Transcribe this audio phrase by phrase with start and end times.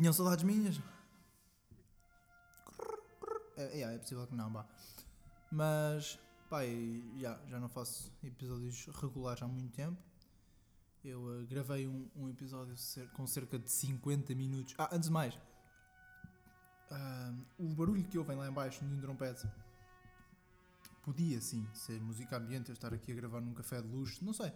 [0.00, 0.80] Tinham saudades minhas?
[3.54, 4.64] É, é, é possível que não, pá.
[5.52, 6.18] Mas,
[6.48, 6.60] pá,
[7.18, 10.02] já, já não faço episódios regulares há muito tempo.
[11.04, 12.74] Eu uh, gravei um, um episódio
[13.12, 14.74] com cerca de 50 minutos.
[14.78, 19.46] Ah, antes de mais, uh, o barulho que ouvem lá em baixo no trompete
[21.02, 24.32] podia sim ser música ambiente, eu estar aqui a gravar num café de luxo, não
[24.32, 24.50] sei,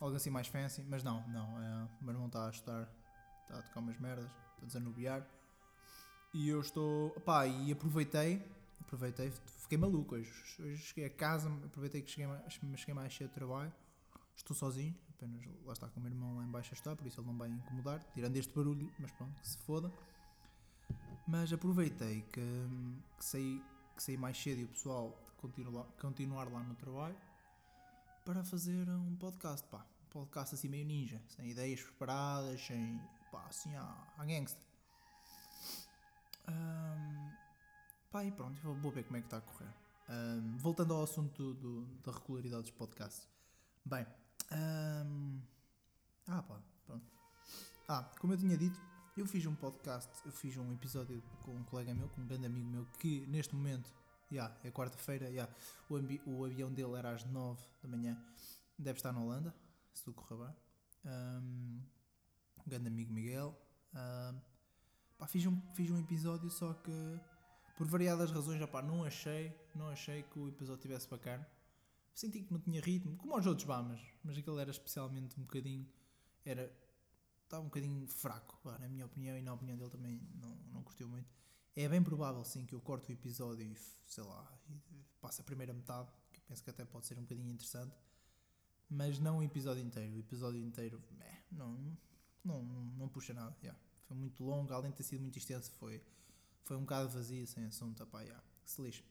[0.00, 2.92] algo assim mais fancy, mas não, não, é, o meu irmão está a estudar,
[3.42, 4.28] está a tocar umas merdas,
[4.62, 5.26] a desanubiar
[6.34, 8.42] e eu estou, pá, e aproveitei,
[8.80, 12.28] aproveitei, fiquei maluco hoje, hoje cheguei a casa, aproveitei que cheguei,
[12.76, 13.72] cheguei mais cedo do trabalho,
[14.36, 17.06] estou sozinho, apenas lá está com o meu irmão lá em baixo a estar, por
[17.06, 19.90] isso ele não vai incomodar, tirando este barulho, mas pronto, que se foda.
[21.26, 22.40] Mas aproveitei que,
[23.18, 23.62] que saí
[23.96, 27.16] que saí mais cedo e o pessoal continuar, continuar lá no trabalho
[28.24, 29.86] para fazer um podcast, pá.
[30.04, 33.00] Um podcast assim meio ninja, sem ideias preparadas, sem.
[33.30, 33.82] Pá, assim à,
[34.16, 34.62] à gangster.
[36.48, 37.30] Um,
[38.10, 39.72] pá, e pronto, vou ver como é que está a correr.
[40.08, 43.28] Um, voltando ao assunto do, da regularidade dos podcasts.
[43.84, 44.06] Bem,
[44.52, 45.40] um,
[46.28, 47.06] ah pá, pronto.
[47.88, 48.80] Ah, como eu tinha dito,
[49.16, 52.46] eu fiz um podcast, eu fiz um episódio com um colega meu, com um grande
[52.46, 53.92] amigo meu, que neste momento,
[54.30, 55.52] yeah, é quarta-feira, yeah,
[55.88, 55.96] o,
[56.30, 58.16] o, avião dele era às 9 da manhã,
[58.78, 59.54] deve estar na Holanda,
[59.94, 60.56] se tudo correr bem.
[61.04, 61.95] Um
[62.66, 63.56] grande amigo Miguel.
[63.94, 64.40] Um,
[65.16, 67.20] pá, fiz, um, fiz um episódio, só que
[67.76, 71.46] por variadas razões, opá, não achei, não achei que o episódio tivesse bacana.
[72.14, 75.42] Senti que não tinha ritmo, como aos outros, vá, mas, mas aquele era especialmente um
[75.42, 75.86] bocadinho.
[76.44, 76.72] Era,
[77.44, 81.08] está um bocadinho fraco, na minha opinião, e na opinião dele também não, não curtiu
[81.08, 81.28] muito.
[81.74, 84.50] É bem provável, sim, que eu corte o episódio e, sei lá,
[85.20, 87.94] passe a primeira metade, que penso que até pode ser um bocadinho interessante,
[88.88, 90.16] mas não o episódio inteiro.
[90.16, 91.94] O episódio inteiro, é, não,
[92.46, 93.78] não, não puxa nada, yeah.
[94.04, 96.02] Foi muito longo, além de ter sido muito extenso, foi,
[96.64, 99.04] foi um bocado vazio, sem assunto, pá, yeah, que se lixe.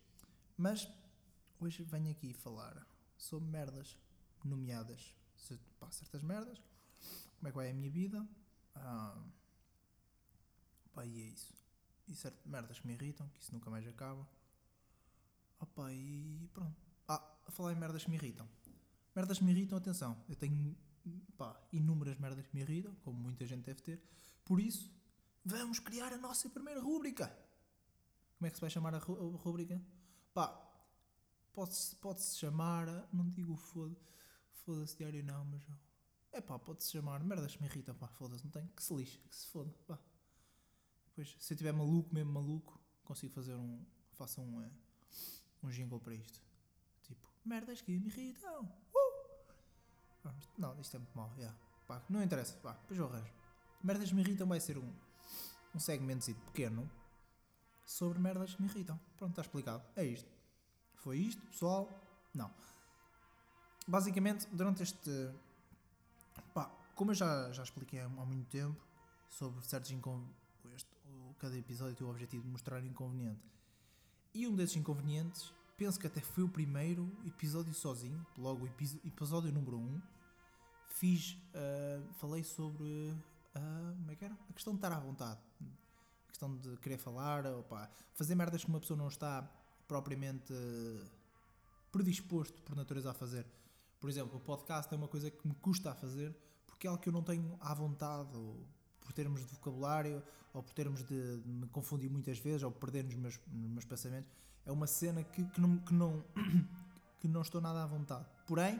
[0.58, 0.88] Mas,
[1.60, 2.88] hoje venho aqui falar
[3.18, 3.98] sobre merdas
[4.44, 5.14] nomeadas,
[5.80, 6.62] pá, certas merdas,
[7.38, 8.28] como é que vai a minha vida.
[8.76, 9.22] Ah,
[10.94, 11.54] pá, e é isso.
[12.08, 14.28] E certas merdas que me irritam, que isso nunca mais acaba.
[15.60, 16.82] Opa, e pronto.
[17.08, 18.48] Ah, a falar em merdas que me irritam.
[19.16, 20.76] Merdas que me irritam, atenção, eu tenho
[21.38, 24.02] pá, inúmeras merdas que me irritam, como muita gente deve ter.
[24.44, 24.92] Por isso,
[25.44, 27.28] vamos criar a nossa primeira rúbrica.
[28.38, 29.82] Como é que se vai chamar a, rúbrica?
[30.34, 30.48] Pá,
[31.54, 34.16] pode-se pode -se chamar, não digo foda-se
[34.66, 35.64] foda diário não, mas
[36.32, 39.18] é pá, pode-se chamar merdas que me irritam, pá, foda-se, não tem, que se lixe,
[39.20, 39.98] que se foda, pá.
[41.06, 44.72] Depois, se eu estiver maluco, mesmo maluco, consigo fazer um, faço um, uh,
[45.64, 46.42] um jingle para isto.
[47.04, 49.05] Tipo, merdas que me irritam, uh!
[50.58, 51.58] Não, isto é muito mau, yeah.
[51.88, 53.32] pá, não interessa, pá, depois eu arranjo.
[53.84, 54.94] Merdas me irritam vai ser um,
[55.74, 56.90] um segmento pequeno
[57.86, 59.00] sobre merdas que me irritam.
[59.18, 59.84] Pronto, está explicado.
[59.96, 60.30] É isto.
[60.96, 61.90] Foi isto, pessoal?
[62.34, 62.52] Não.
[63.88, 65.32] Basicamente, durante este
[66.54, 68.82] Pá, como eu já, já expliquei há muito tempo
[69.30, 70.36] sobre certos inconvenientes,
[71.40, 73.42] cada episódio tem o objetivo de mostrar inconveniente.
[74.34, 78.68] E um desses inconvenientes, penso que até foi o primeiro episódio sozinho, logo o
[79.08, 79.82] episódio número 1.
[79.82, 80.02] Um,
[80.98, 84.34] fiz, uh, falei sobre uh, como é que era?
[84.34, 88.70] a questão de estar à vontade, a questão de querer falar, opa, fazer merdas que
[88.70, 89.48] uma pessoa não está
[89.88, 91.06] propriamente uh,
[91.92, 93.46] predisposto por natureza a fazer
[94.06, 96.32] por exemplo, o podcast é uma coisa que me custa a fazer
[96.68, 98.64] porque é algo que eu não tenho à vontade, ou
[99.02, 100.22] por termos de vocabulário,
[100.54, 103.86] ou por termos de, de me confundir muitas vezes, ou perder nos meus, nos meus
[103.86, 104.32] pensamentos.
[104.64, 106.24] É uma cena que, que, não, que, não,
[107.20, 108.26] que não estou nada à vontade.
[108.46, 108.80] Porém,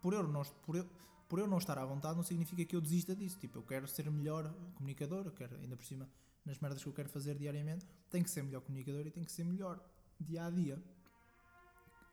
[0.00, 0.86] por eu, não, por, eu,
[1.28, 3.38] por eu não estar à vontade, não significa que eu desista disso.
[3.38, 6.08] Tipo, eu quero ser melhor comunicador, eu quero, ainda por cima,
[6.44, 9.32] nas merdas que eu quero fazer diariamente, tenho que ser melhor comunicador e tenho que
[9.32, 9.78] ser melhor
[10.20, 10.82] dia a dia.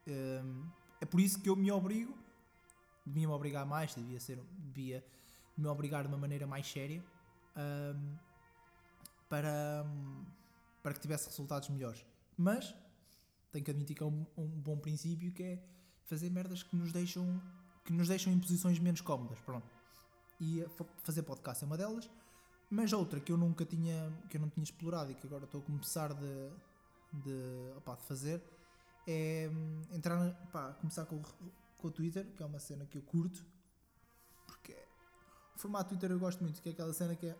[0.06, 0.68] Um,
[1.00, 2.16] é por isso que eu me obrigo,
[3.04, 5.04] devia me obrigar mais, devia ser, devia
[5.56, 7.02] me obrigar de uma maneira mais séria
[7.56, 8.16] um,
[9.28, 9.84] para,
[10.82, 12.04] para que tivesse resultados melhores.
[12.36, 12.74] Mas
[13.50, 15.62] tenho que admitir que é um, um, bom princípio que é
[16.04, 17.40] fazer merdas que nos deixam
[17.86, 19.66] que nos deixam em posições menos cómodas, pronto.
[20.40, 20.66] E
[20.98, 22.10] fazer podcast é uma delas,
[22.68, 25.60] mas outra que eu nunca tinha que eu não tinha explorado e que agora estou
[25.60, 26.50] a começar de,
[27.12, 28.42] de, opa, de fazer
[29.06, 29.48] é
[29.92, 31.22] entrar, pá, começar com,
[31.78, 33.46] com o Twitter, que é uma cena que eu curto,
[34.44, 34.76] porque
[35.54, 37.36] o formato Twitter eu gosto muito, que é aquela cena que é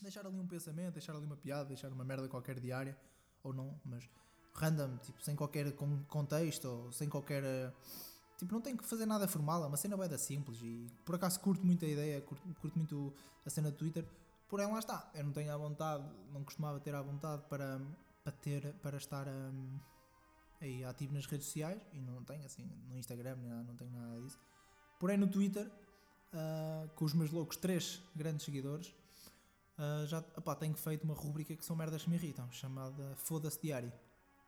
[0.00, 2.96] deixar ali um pensamento, deixar ali uma piada, deixar uma merda qualquer diária,
[3.42, 4.08] ou não, mas
[4.54, 5.70] random, tipo, sem qualquer
[6.08, 7.44] contexto, ou sem qualquer
[8.38, 11.14] Tipo, não tenho que fazer nada formal, é uma cena bem da simples e por
[11.14, 13.14] acaso curto muito a ideia, curto, curto muito
[13.46, 14.04] a cena do Twitter,
[14.46, 17.80] porém lá está, eu não tenho a vontade, não costumava ter a vontade para,
[18.22, 19.78] para ter, para estar um,
[20.60, 24.20] aí ativo nas redes sociais e não tenho assim, no Instagram nada, não tenho nada
[24.20, 24.38] disso.
[25.00, 28.88] Porém no Twitter, uh, com os meus loucos três grandes seguidores,
[29.78, 33.58] uh, já opá, tenho feito uma rubrica que são merdas que me irritam, chamada Foda-se
[33.62, 33.90] Diário.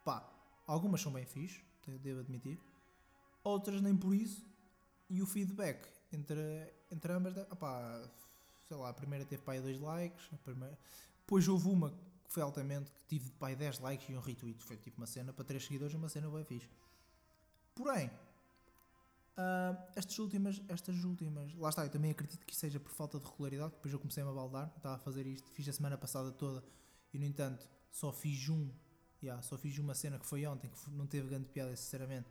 [0.05, 0.31] Pá,
[0.67, 1.65] algumas são bem fixe,
[2.03, 2.61] devo admitir
[3.49, 4.47] outras nem por isso,
[5.09, 8.03] e o feedback entre, entre ambas, opá,
[8.67, 10.79] sei lá, a primeira teve pai 2 likes, primeira,
[11.21, 14.77] depois houve uma que foi altamente que tive pai 10 likes e um retweet, foi
[14.77, 16.69] tipo uma cena para 3 seguidores, uma cena bem fixe.
[17.75, 18.09] Porém,
[19.39, 23.25] uh, estas últimas, estas últimas, lá está, eu também acredito que seja por falta de
[23.25, 26.31] regularidade, depois eu comecei a me baldar, estava a fazer isto, fiz a semana passada
[26.31, 26.63] toda
[27.13, 28.71] e no entanto só fiz um
[29.23, 32.29] Yeah, só fiz uma cena que foi ontem, que não teve grande piada, sinceramente.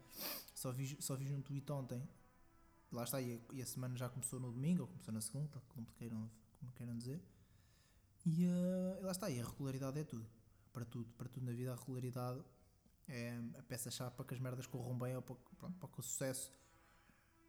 [0.55, 2.01] Só fiz, só fiz um tweet ontem.
[2.91, 5.61] Lá está, e a, e a semana já começou no domingo, ou começou na segunda,
[5.67, 6.29] como queiram,
[6.59, 7.21] como queiram dizer.
[8.25, 10.25] E uh, lá está, e a regularidade é tudo.
[10.71, 12.41] Para tudo, para tudo na vida, a regularidade
[13.09, 16.03] é a peça-chave para que as merdas corram bem ou para, pronto, para que o
[16.03, 16.53] sucesso.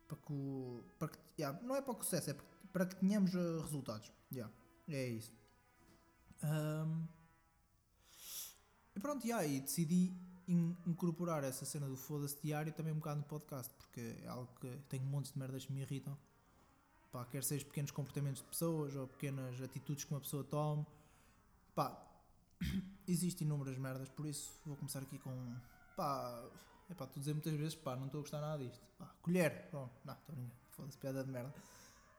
[0.09, 0.83] Para que o.
[0.99, 3.61] Para que, yeah, não é para que o sucesso, é para, para que tenhamos uh,
[3.61, 4.11] resultados.
[4.33, 4.53] Yeah,
[4.89, 5.33] é isso.
[6.43, 7.07] Um,
[8.99, 10.13] e pronto, e decidi
[10.85, 14.97] incorporar essa cena do foda-se diário também um bocado no podcast, porque é algo que
[14.97, 16.19] um monte de merdas que me irritam.
[17.13, 20.85] Pá, quer seja pequenos comportamentos de pessoas ou pequenas atitudes que uma pessoa tome.
[21.77, 21.97] Pá,
[23.07, 25.55] existem inúmeras merdas, por isso vou começar aqui com.
[25.97, 26.45] Pá,
[26.91, 28.85] é pá, tu dizer muitas vezes, pá, não estou a gostar nada disto.
[28.99, 31.55] Pá, colher, pronto, não, estou brincando, foda-se, piada de merda.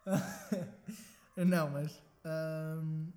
[1.46, 2.02] não, mas.
[2.24, 3.12] Um,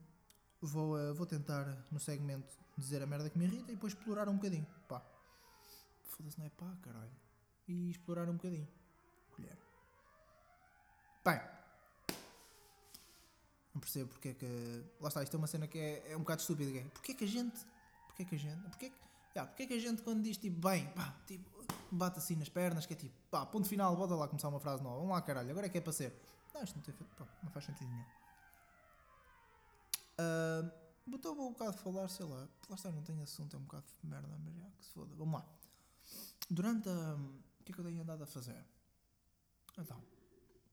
[0.60, 4.28] vou, uh, vou tentar no segmento dizer a merda que me irrita e depois explorar
[4.28, 4.66] um bocadinho.
[4.88, 5.02] Pá.
[6.04, 7.12] Foda-se, não é pá, caralho.
[7.68, 8.68] E explorar um bocadinho.
[9.34, 9.58] Colher.
[11.24, 11.40] Bem.
[13.74, 14.84] Não percebo porque é que.
[15.00, 16.78] Lá está, isto é uma cena que é, é um bocado estúpida.
[16.78, 17.64] É, porque é que a gente.
[18.06, 18.60] Porque é que a gente.
[18.68, 18.96] Porque é que,
[19.34, 21.50] yeah, é que a gente quando diz tipo, bem, pá, tipo,
[21.90, 24.82] bate assim nas pernas, que é tipo, pá, ponto final, bota lá começar uma frase
[24.82, 24.96] nova.
[24.96, 26.12] Vamos lá, caralho, agora é que é para ser.
[26.54, 26.94] Não, isto não tem.
[26.94, 28.04] Pá, não faz sentido nenhum.
[30.18, 32.48] Uh, Botou um bocado de falar, sei lá.
[32.68, 35.14] Lá está, não tenho assunto, é um bocado de merda, mas já, que se foda.
[35.16, 35.46] Vamos lá.
[36.48, 37.14] Durante a.
[37.14, 38.64] O que é que eu tenho andado a fazer?
[39.78, 40.02] Então,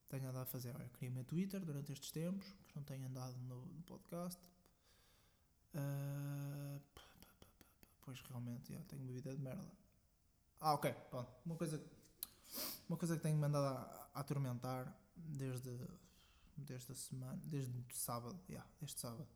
[0.07, 0.75] tenho andado a fazer.
[0.75, 4.39] Olha, criei o meu Twitter durante estes tempos, que não tenho andado no, no podcast.
[5.73, 6.81] Uh,
[8.01, 9.71] pois realmente, já, tenho uma vida de merda.
[10.59, 11.31] Ah, ok, pronto.
[11.45, 11.83] Uma coisa,
[12.87, 15.79] uma coisa que tenho mandado a, a atormentar desde,
[16.57, 19.27] desde a semana, desde sábado, yeah, desde sábado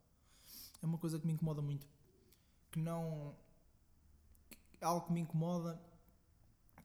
[0.83, 1.87] é uma coisa que me incomoda muito.
[2.71, 3.33] Que não.
[4.81, 5.81] É algo que me incomoda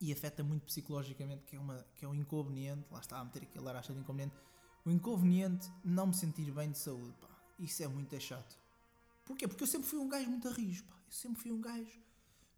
[0.00, 2.86] e afeta muito psicologicamente, que é, uma, que é um inconveniente.
[2.92, 4.36] Lá está a meter aquele aracha de inconveniente.
[4.84, 7.28] O inconveniente não me sentir bem de saúde, pá.
[7.58, 8.56] Isso é muito chato.
[9.24, 9.48] Porquê?
[9.48, 10.94] Porque eu sempre fui um gajo muito rijo, pá.
[10.94, 12.00] Eu sempre fui um gajo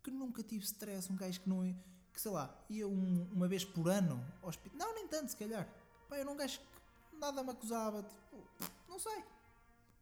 [0.03, 1.65] que nunca tive stress, um gajo que não.
[1.65, 1.75] É,
[2.13, 4.79] que sei lá, ia um, uma vez por ano ao hospital.
[4.79, 5.67] Não, nem tanto, se calhar.
[6.07, 6.61] Pá, eu era um gajo
[7.11, 8.45] que nada me acusava, tipo,
[8.87, 9.25] não sei.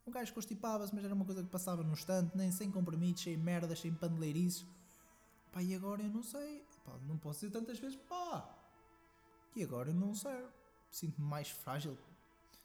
[0.08, 3.36] Um gajo constipava-se, mas era uma coisa que passava no instante, nem sem comprimidos, sem
[3.36, 4.64] merdas, sem paneleirices.
[5.52, 6.64] Pá, e agora eu não sei.
[6.82, 8.48] Pá, não posso dizer tantas vezes, pá.
[9.54, 10.46] E agora eu não sei.
[10.90, 11.98] Sinto-me mais frágil.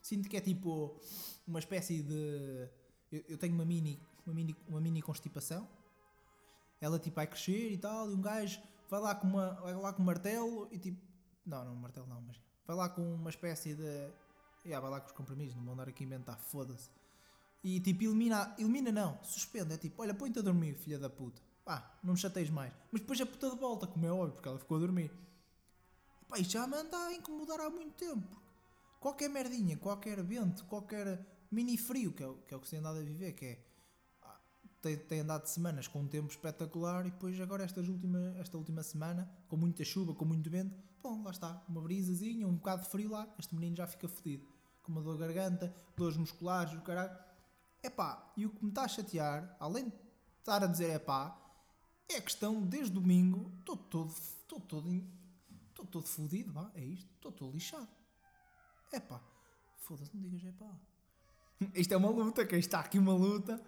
[0.00, 0.98] Sinto que é tipo
[1.46, 2.66] uma espécie de.
[3.12, 5.68] Eu, eu, tenho uma mini, uma, mini, uma mini constipação.
[6.80, 8.58] Ela tipo vai crescer e tal, e um gajo
[8.88, 10.98] vai lá com, uma, vai lá com um martelo e tipo.
[11.44, 12.40] Não, não, um martelo não, mas.
[12.66, 14.10] Vai lá com uma espécie de.
[14.64, 16.88] Yeah, vai lá com os comprimidos, não vão andar aqui a inventar, foda-se
[17.64, 19.72] e tipo, elimina, elimina não, suspende.
[19.72, 21.40] É tipo, olha, põe-te a dormir, filha da puta.
[21.64, 22.70] Pá, não me chateias mais.
[22.92, 25.10] Mas depois a puta de volta, como é óbvio, porque ela ficou a dormir.
[26.28, 28.38] Pá, isto já me anda a incomodar há muito tempo.
[29.00, 32.80] Qualquer merdinha, qualquer vento, qualquer mini frio, que é, que é o que se tem
[32.80, 33.58] andado a viver, que é.
[34.82, 38.82] Tem, tem andado semanas com um tempo espetacular e depois agora estas última, esta última
[38.82, 42.90] semana, com muita chuva, com muito vento, bom, lá está, uma brisazinha, um bocado de
[42.90, 44.46] frio lá, este menino já fica fodido.
[44.82, 47.16] Com uma dor garganta, dores musculares, o caralho
[47.84, 49.94] Epá, e o que me está a chatear, além de
[50.38, 51.38] estar a dizer epá,
[52.08, 54.90] é a questão, desde domingo, estou todo, estou todo,
[55.68, 57.86] estou todo fodido, vá, é isto, estou todo lixado.
[58.90, 59.20] Epá,
[59.76, 60.74] foda-se, não digas epá.
[61.74, 63.62] Isto é uma luta, que está aqui uma luta.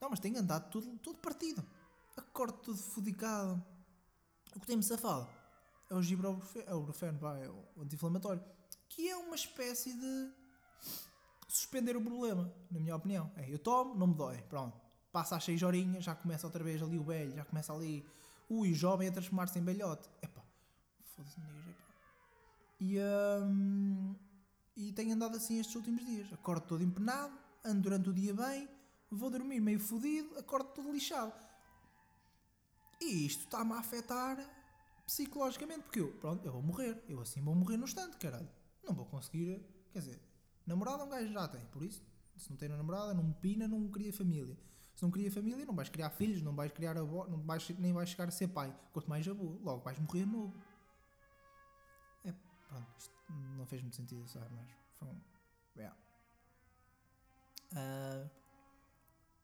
[0.00, 1.64] Não, mas tenho andado todo, todo partido.
[2.16, 3.64] Acordo todo fodicado.
[4.54, 5.28] O que tem-me safado
[5.90, 6.86] é o gibrofeno, é o
[7.36, 8.44] é o anti-inflamatório,
[8.88, 10.43] que é uma espécie de
[11.54, 13.30] suspender o problema, na minha opinião.
[13.36, 14.76] É, eu tomo, não me dói, pronto.
[15.12, 18.04] Passa às 6 horinhas, já começa outra vez ali o velho, já começa ali,
[18.50, 20.08] ui, o jovem a transformar-se em velhote.
[20.20, 20.42] Epá,
[21.14, 21.84] Foda-se, digas epá.
[22.80, 22.98] E,
[23.44, 24.16] hum,
[24.76, 26.32] e tenho andado assim estes últimos dias.
[26.32, 27.32] Acordo todo empenado,
[27.64, 28.68] ando durante o dia bem,
[29.08, 31.32] vou dormir meio fodido, acordo todo lixado.
[33.00, 34.36] E isto está-me a afetar
[35.06, 37.00] psicologicamente, porque eu, pronto, eu vou morrer.
[37.08, 38.48] Eu assim vou morrer no instante, caralho.
[38.82, 40.33] Não vou conseguir, quer dizer,
[40.66, 42.02] namorada um gajo já tem, por isso,
[42.36, 44.56] se não tem namorada, não pina, não cria família.
[44.94, 47.92] Se não cria família, não vais criar filhos, não vais criar avó, não vais, nem
[47.92, 48.74] vais chegar a ser pai.
[48.92, 50.54] Quanto mais avô, logo vais morrer novo.
[52.24, 52.32] É,
[52.68, 53.12] pronto, isto
[53.56, 54.54] não fez muito sentido, sabe?
[54.54, 54.68] Mas
[54.98, 55.20] foi um.
[55.76, 55.96] Yeah.
[57.74, 58.30] Ah,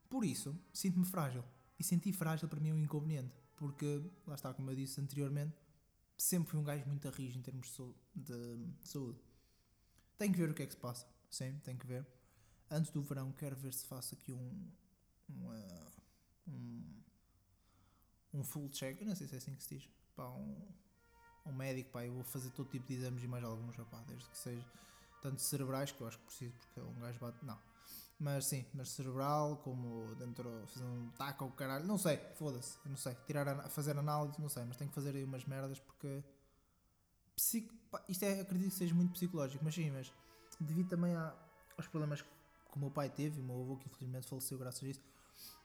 [0.09, 1.45] por isso, sinto-me frágil.
[1.79, 3.35] E sentir frágil para mim é um inconveniente.
[3.57, 5.57] Porque, lá está, como eu disse anteriormente,
[6.17, 7.77] sempre fui um gajo muito rígido em termos
[8.15, 9.19] de saúde.
[10.21, 11.07] Tenho que ver o que é que se passa.
[11.31, 12.07] Sim, tenho que ver.
[12.71, 14.71] Antes do verão, quero ver se faço aqui um.
[15.31, 15.91] Um, ah,
[16.47, 17.03] um,
[18.35, 19.00] um full check.
[19.00, 19.89] Eu não sei se é assim que se diz.
[20.15, 20.69] Pá, um,
[21.47, 24.29] um médico, pá, eu vou fazer todo tipo de exames e mais alguns, pá, desde
[24.29, 24.62] que seja
[25.23, 27.43] tanto cerebrais, que eu acho que preciso, porque um gajo bate.
[27.43, 27.59] Não.
[28.19, 32.97] Mas sim, mas cerebral, como dentro, fazer um taco ou caralho, não sei, foda-se, não
[32.99, 33.15] sei.
[33.27, 36.23] Tirar, fazer análise, não sei, mas tenho que fazer aí umas merdas porque.
[37.40, 37.75] Psico,
[38.06, 40.12] isto é, acredito que seja muito psicológico, mas sim, mas
[40.61, 41.35] devido também a-
[41.78, 42.28] aos problemas que
[42.76, 45.00] o meu pai teve, o meu avô que infelizmente faleceu graças a isso,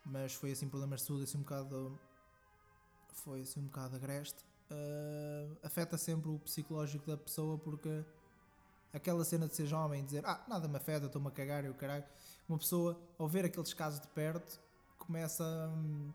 [0.05, 1.99] mas foi assim problemas de saúde assim um bocado.
[3.13, 4.43] Foi assim um bocado agreste.
[4.69, 8.03] ah, afeta sempre o psicológico da pessoa porque
[8.93, 11.69] aquela cena de ser jovem e dizer ah, nada me afeta, estou-me a cagar e
[11.69, 12.05] o caralho.
[12.49, 14.59] Uma pessoa, ao ver aqueles casos de perto,
[14.97, 15.43] começa,
[15.75, 16.11] hum,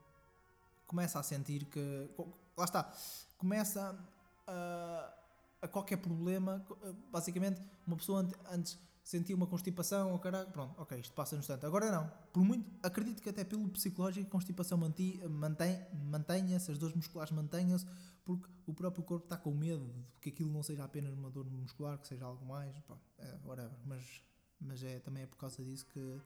[0.87, 2.11] começa a sentir que.
[2.57, 2.93] Lá está,
[3.39, 3.99] começa
[4.47, 5.15] a,
[5.63, 6.61] a qualquer problema.
[6.67, 6.79] co-
[7.11, 11.41] Basicamente, uma pessoa ante- antes sentia uma constipação, ou caralho, pronto, ok, isto passa no
[11.41, 11.67] instante.
[11.67, 16.79] Agora não, por muito, acredito que até pelo psicológico a constipação manti, mantém, mantenha-se, as
[16.79, 17.87] dores musculares mantenham-se,
[18.25, 21.45] porque o próprio corpo está com medo de que aquilo não seja apenas uma dor
[21.51, 23.77] muscular, que seja algo mais, pá, é, whatever.
[23.85, 24.23] Mas,
[24.61, 26.21] mas é, também é por causa disso que,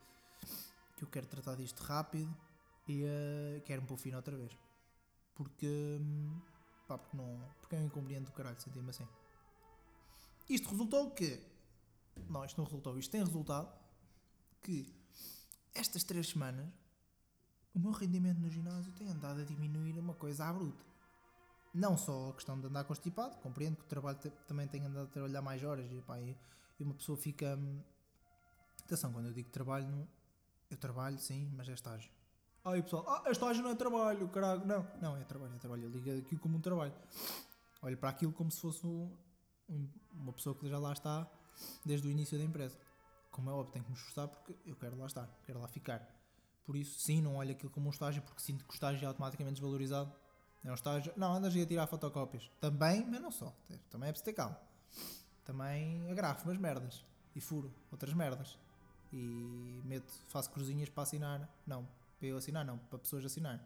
[0.96, 2.34] que eu quero tratar disto rápido
[2.86, 4.52] e eh, quero me pôr fino outra vez.
[5.34, 6.38] Porque, hum,
[6.86, 9.06] pá, porque, não, porque é um inconveniente do caralho sentir-me assim.
[10.48, 11.40] Isto resultou que.
[12.28, 12.98] Não, isto não resultou.
[12.98, 13.72] Isto tem resultado
[14.62, 14.92] que
[15.74, 16.66] estas três semanas
[17.74, 20.84] o meu rendimento no ginásio tem andado a diminuir uma coisa à bruta.
[21.74, 25.08] Não só a questão de andar constipado, compreendo que o trabalho também tem andado a
[25.08, 26.36] trabalhar mais horas e, pá, e,
[26.78, 27.56] e uma pessoa fica.
[27.56, 27.80] hum,
[28.84, 30.06] Atenção, quando eu digo trabalho, não-
[30.70, 32.10] eu trabalho sim, mas é estágio.
[32.64, 34.64] Aí pessoal, ah, estágio não é trabalho, caralho.
[34.66, 35.84] Não, não, é trabalho, é trabalho.
[35.84, 36.94] Eu ligo aquilo como um trabalho.
[37.82, 39.10] Olho para aquilo como se fosse um-
[40.12, 41.28] uma pessoa que já lá está
[41.84, 42.78] desde o início da empresa.
[43.30, 46.08] Como é óbvio, tenho que me esforçar porque eu quero lá estar, quero lá ficar.
[46.64, 49.08] Por isso, sim, não olho aquilo como um estágio porque sinto que o estágio é
[49.08, 50.12] automaticamente desvalorizado.
[50.64, 51.12] É um estágio.
[51.16, 52.50] Não, andas aí a tirar fotocópias.
[52.58, 53.54] Também, mas não só.
[53.90, 54.58] Também é preciso ter calma.
[55.44, 57.04] Também agrafo umas merdas.
[57.36, 58.58] E furo outras merdas.
[59.12, 61.48] E meto, faço cruzinhas para assinar.
[61.66, 61.86] Não,
[62.18, 63.62] para eu assinar, não, para pessoas assinar.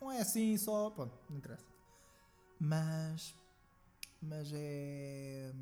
[0.00, 0.90] Não é assim só.
[0.90, 1.66] Pronto, não interessa.
[2.60, 3.34] Mas.
[4.28, 5.52] Mas é.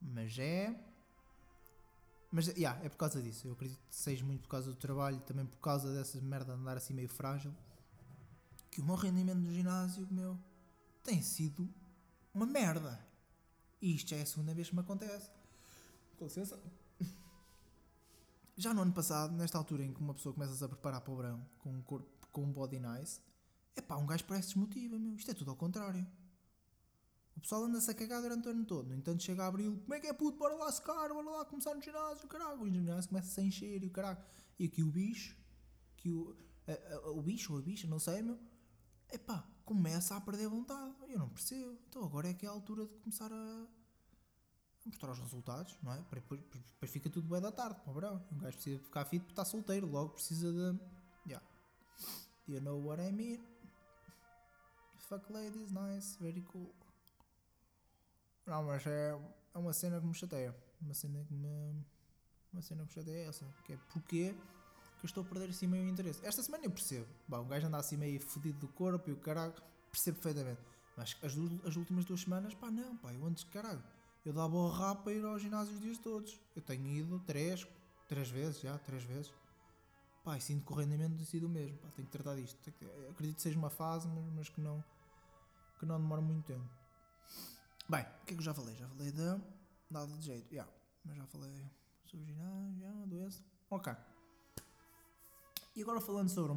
[0.00, 0.74] Mas é.
[2.30, 3.46] Mas yeah, é por causa disso.
[3.46, 6.60] Eu acredito que seja muito por causa do trabalho, também por causa dessa merda de
[6.60, 7.54] andar assim meio frágil.
[8.70, 10.38] Que o meu rendimento no ginásio, meu,
[11.04, 11.68] tem sido
[12.32, 12.98] uma merda.
[13.80, 15.30] E isto já é a segunda vez que me acontece.
[16.18, 16.58] Com licença.
[18.56, 21.16] Já no ano passado, nesta altura em que uma pessoa começa-se a preparar para o
[21.16, 23.20] verão com um corpo, com um body nice,
[23.76, 25.14] é pá, um gajo parece desmotiva, meu.
[25.14, 26.06] Isto é tudo ao contrário.
[27.36, 28.88] O pessoal anda-se a cagar durante o ano todo.
[28.88, 30.38] No entanto, chega a abril, como é que é puto?
[30.38, 32.60] Bora lá secar, bora lá começar no ginásio, caralho.
[32.60, 34.18] O ginásio começa a encher e o caralho.
[34.58, 35.36] E aqui o bicho,
[35.96, 36.36] que o,
[36.68, 38.38] a- a- o bicho ou a bicha, não sei, meu,
[39.10, 40.94] epá, começa a perder vontade.
[41.08, 41.76] Eu não percebo.
[41.88, 43.66] Então agora é que é a altura de começar a, a
[44.86, 46.04] mostrar os resultados, não é?
[46.12, 46.40] Depois,
[46.90, 48.16] fica tudo bem da tarde, para o.
[48.30, 50.78] Um gajo precisa ficar fit porque está solteiro, logo precisa de.
[51.26, 51.44] Yeah.
[52.46, 53.40] You know what I mean?
[55.08, 56.72] Fuck ladies, nice, very cool.
[58.46, 59.18] Não, mas é,
[59.54, 60.54] é uma cena que me chateia.
[60.80, 61.84] Uma cena que me.
[62.52, 63.46] Uma cena que me chateia é essa.
[63.64, 64.34] Que é porque
[65.02, 66.24] que eu estou a perder assim meio interesse.
[66.24, 67.06] Esta semana eu percebo.
[67.26, 69.54] Bah, um gajo anda assim meio fodido do corpo e o caralho.
[69.90, 70.60] Percebo perfeitamente.
[70.96, 71.32] Mas as,
[71.66, 73.82] as últimas duas semanas, pá, não, pá, eu antes, caralho.
[74.24, 76.38] Eu dava o rap para ir ao ginásio os dias todos.
[76.54, 77.66] Eu tenho ido três,
[78.06, 79.32] três vezes, já, três vezes.
[80.22, 81.76] Pá, e sinto que o rendimento tem sido o mesmo.
[81.78, 82.56] Pá, tenho que tratar disto.
[83.10, 84.84] Acredito que seja uma fase, mas, mas que não
[85.80, 86.64] que não demora muito tempo.
[87.88, 88.74] Bem, o que é que eu já falei?
[88.76, 89.40] Já falei de
[89.90, 90.70] nada de jeito, yeah.
[91.04, 91.70] mas já falei
[92.06, 93.42] sobre ginásio, já, doença.
[93.70, 93.94] Ok.
[95.74, 96.54] E agora falando sobre,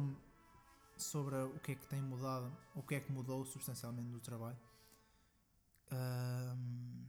[0.96, 4.56] sobre o que é que tem mudado, o que é que mudou substancialmente do trabalho,
[5.88, 7.06] Ahm,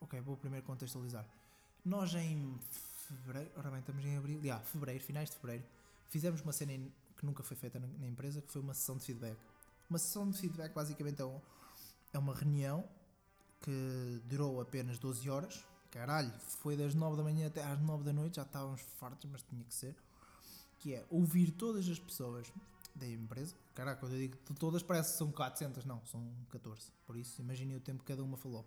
[0.00, 1.24] ok, vou primeiro contextualizar.
[1.84, 2.58] Nós em
[3.06, 5.64] fevereiro, ora bem, estamos em abril, já, fevereiro, finais de fevereiro,
[6.08, 6.72] fizemos uma cena
[7.16, 9.38] que nunca foi feita na empresa, que foi uma sessão de feedback.
[9.88, 11.40] Uma sessão de feedback basicamente é, um-
[12.12, 12.84] é uma reunião
[13.60, 15.64] que durou apenas 12 horas.
[15.90, 19.42] Caralho, foi das 9 da manhã até às 9 da noite, já estávamos fartos, mas
[19.42, 19.96] tinha que ser.
[20.78, 22.52] Que é ouvir todas as pessoas
[22.94, 23.54] da empresa.
[23.74, 26.92] Caraca, quando eu digo de todas, parece que são 400, não, são 14.
[27.06, 28.66] Por isso, imaginem o tempo que cada uma falou.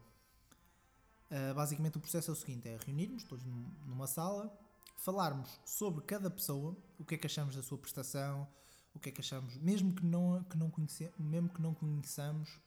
[1.30, 4.52] Uh, basicamente, o processo é o seguinte: é reunirmos todos num- numa sala,
[4.98, 8.48] falarmos sobre cada pessoa, o que é que achamos da sua prestação,
[8.94, 12.60] o que é que achamos, mesmo que não, que não, conhece, mesmo que não conheçamos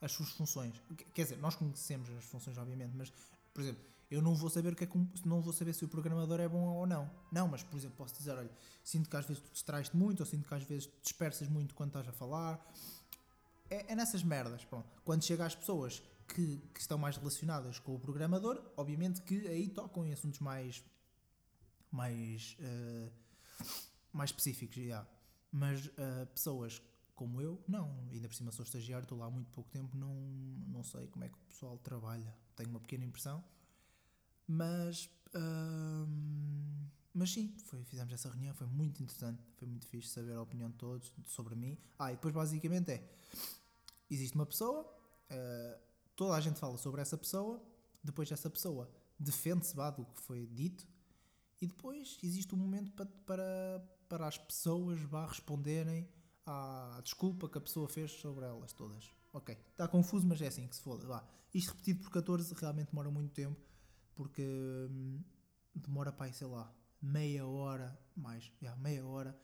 [0.00, 0.78] as suas funções.
[0.88, 3.12] Qu- Quer dizer, nós conhecemos as funções, obviamente, mas,
[3.54, 5.88] por exemplo, eu não vou saber o que é que não vou saber se o
[5.88, 7.08] programador é bom ou não.
[7.30, 8.50] Não, mas por exemplo, posso dizer, olha,
[8.82, 11.74] sinto que às vezes tu distrais-te muito, ou sinto que às vezes te dispersas muito
[11.74, 12.58] quando estás a falar.
[13.68, 14.88] É, é nessas merdas, pronto.
[15.04, 19.68] Quando chega às pessoas que, que estão mais relacionadas com o programador, obviamente que aí
[19.68, 20.82] tocam em assuntos mais
[21.90, 23.08] mais eh,
[24.12, 25.06] mais específicos, já.
[25.52, 26.80] Mas eh, pessoas
[27.20, 28.08] como eu, não.
[28.10, 30.14] Ainda por cima sou estagiário, estou lá há muito pouco tempo, não,
[30.66, 32.34] não sei como é que o pessoal trabalha.
[32.56, 33.44] Tenho uma pequena impressão.
[34.48, 40.32] Mas, ahm, mas sim, foi, fizemos essa reunião, foi muito interessante, foi muito fixe saber
[40.32, 41.76] a opinião de todos sobre mim.
[41.98, 43.06] Ah, e depois basicamente é,
[44.10, 44.90] existe uma pessoa,
[45.28, 45.78] ah,
[46.16, 47.62] toda a gente fala sobre essa pessoa,
[48.02, 50.88] depois essa pessoa defende-se do que foi dito,
[51.60, 56.08] e depois existe um momento para, para, para as pessoas vá, responderem
[56.46, 59.10] à desculpa que a pessoa fez sobre elas todas.
[59.32, 61.06] Ok, está confuso, mas é assim que se foda.
[61.06, 61.24] Vá.
[61.54, 63.60] Isto repetido por 14 realmente demora muito tempo,
[64.14, 64.42] porque
[64.90, 65.22] hum,
[65.74, 69.38] demora, pai, sei lá, meia hora, mais, já, meia hora,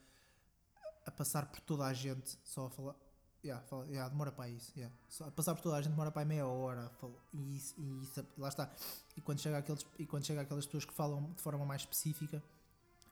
[1.04, 2.96] a passar por toda a gente, só a falar.
[3.44, 4.72] Yeah, fala, yeah, demora para isso.
[4.76, 4.92] Yeah.
[5.08, 6.88] Só a passar por toda a gente demora para meia hora.
[7.00, 8.68] fala- E, isso, e isso- lá está.
[9.16, 12.42] E quando, chega aqueles, e quando chega aquelas pessoas que falam de forma mais específica,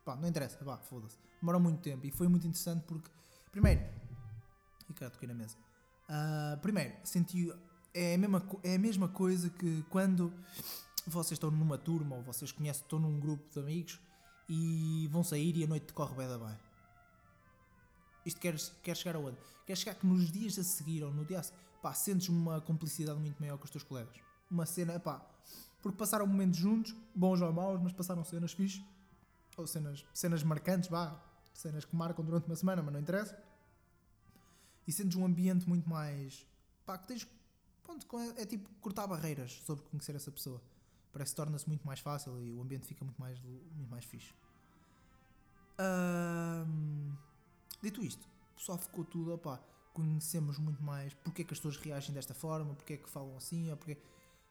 [0.04, 1.16] pá, não interessa, vá, foda-se.
[1.40, 2.04] Demora muito tempo.
[2.04, 3.08] E foi muito interessante porque,
[3.54, 3.80] primeiro,
[4.96, 5.56] cara, toquei na mesa.
[6.08, 7.52] Ah, primeiro, senti.
[7.94, 10.32] É a, mesma, é a mesma coisa que quando
[11.06, 14.00] vocês estão numa turma ou vocês conhecem, estão num grupo de amigos
[14.48, 16.58] e vão sair e a noite corre bem da bem.
[18.26, 19.38] Isto quer, quer chegar aonde?
[19.64, 22.60] Quer chegar que nos dias a seguir ou no dia a seguir, pá, sentes uma
[22.60, 24.16] complicidade muito maior com os teus colegas.
[24.50, 25.24] Uma cena, pá,
[25.80, 28.82] porque passaram momentos juntos, bons ou maus, mas passaram cenas fixes,
[29.56, 31.22] ou cenas, cenas marcantes, vá,
[31.54, 33.40] cenas que marcam durante uma semana, mas não interessa.
[34.86, 36.46] E sentes um ambiente muito mais,
[36.84, 37.26] pá, que tens,
[37.82, 40.60] pronto, é, é tipo cortar barreiras sobre conhecer essa pessoa.
[41.12, 44.34] Parece que torna-se muito mais fácil e o ambiente fica muito mais, muito mais fixe.
[47.82, 49.60] Dito isto, o pessoal ficou tudo, opá,
[49.92, 53.36] conhecemos muito mais porque é que as pessoas reagem desta forma, porque é que falam
[53.36, 53.96] assim, ou porque...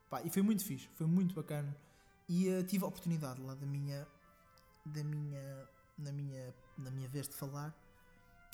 [0.10, 1.76] Pá, e foi muito fixe, foi muito bacana.
[2.30, 4.08] E eh, tive a oportunidade lá da minha,
[4.86, 7.74] da minha, na minha, na minha vez de falar,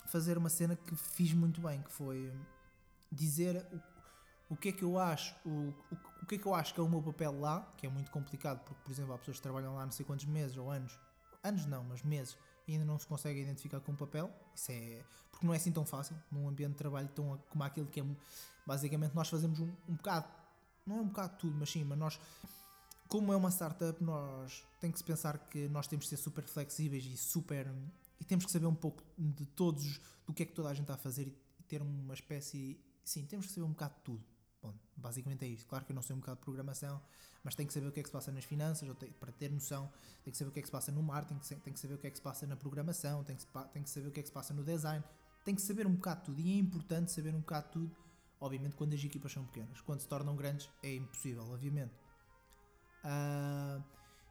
[0.07, 2.31] fazer uma cena que fiz muito bem, que foi
[3.11, 6.53] dizer o, o que é que eu acho, o, o, o que é que eu
[6.53, 9.17] acho que é o meu papel lá, que é muito complicado, porque, por exemplo, há
[9.17, 10.97] pessoas que trabalham lá não sei quantos meses ou anos,
[11.43, 15.03] anos não, mas meses, e ainda não se conseguem identificar com o papel, isso é,
[15.31, 18.05] porque não é assim tão fácil, num ambiente de trabalho tão como aquele que é,
[18.65, 20.27] basicamente nós fazemos um, um bocado,
[20.85, 22.19] não é um bocado tudo, mas sim, mas nós,
[23.07, 26.43] como é uma startup, nós, tem que se pensar que nós temos que ser super
[26.43, 27.71] flexíveis e super,
[28.19, 30.83] e temos que saber um pouco de todos, do que é que toda a gente
[30.83, 34.25] está a fazer e, ter uma espécie, sim, temos que saber um bocado de tudo.
[34.61, 35.67] Bom, basicamente é isto.
[35.67, 37.01] Claro que eu não sei um bocado de programação,
[37.43, 39.91] mas tenho que saber o que é que se passa nas finanças, para ter noção,
[40.23, 41.93] tenho que saber o que é que se passa no marketing, tenho tenho que saber
[41.93, 44.19] o que é que se passa na programação, tenho que, tenho que saber o que
[44.19, 45.03] é que se passa no design,
[45.45, 46.41] tenho que saber um bocado de tudo.
[46.41, 47.95] E é importante saber um bocado de tudo,
[48.41, 49.79] obviamente, quando as equipas são pequenas.
[49.81, 51.93] Quando se tornam grandes, é impossível, obviamente.
[53.03, 53.81] Ah,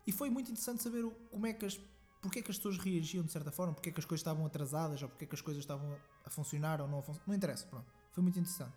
[0.06, 1.80] e foi muito interessante saber o- como é que as,
[2.20, 4.44] porque é que as pessoas reagiam de certa forma, porque é que as coisas estavam
[4.46, 7.28] atrasadas, ou porque é que as coisas estavam a funcionar ou não a funcionar.
[7.28, 7.86] Não interessa, pronto.
[8.12, 8.74] Foi muito interessante.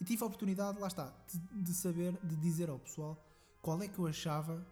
[0.00, 3.22] E tive a oportunidade, lá está, de, de saber, de dizer ao pessoal
[3.62, 4.66] qual é que eu achava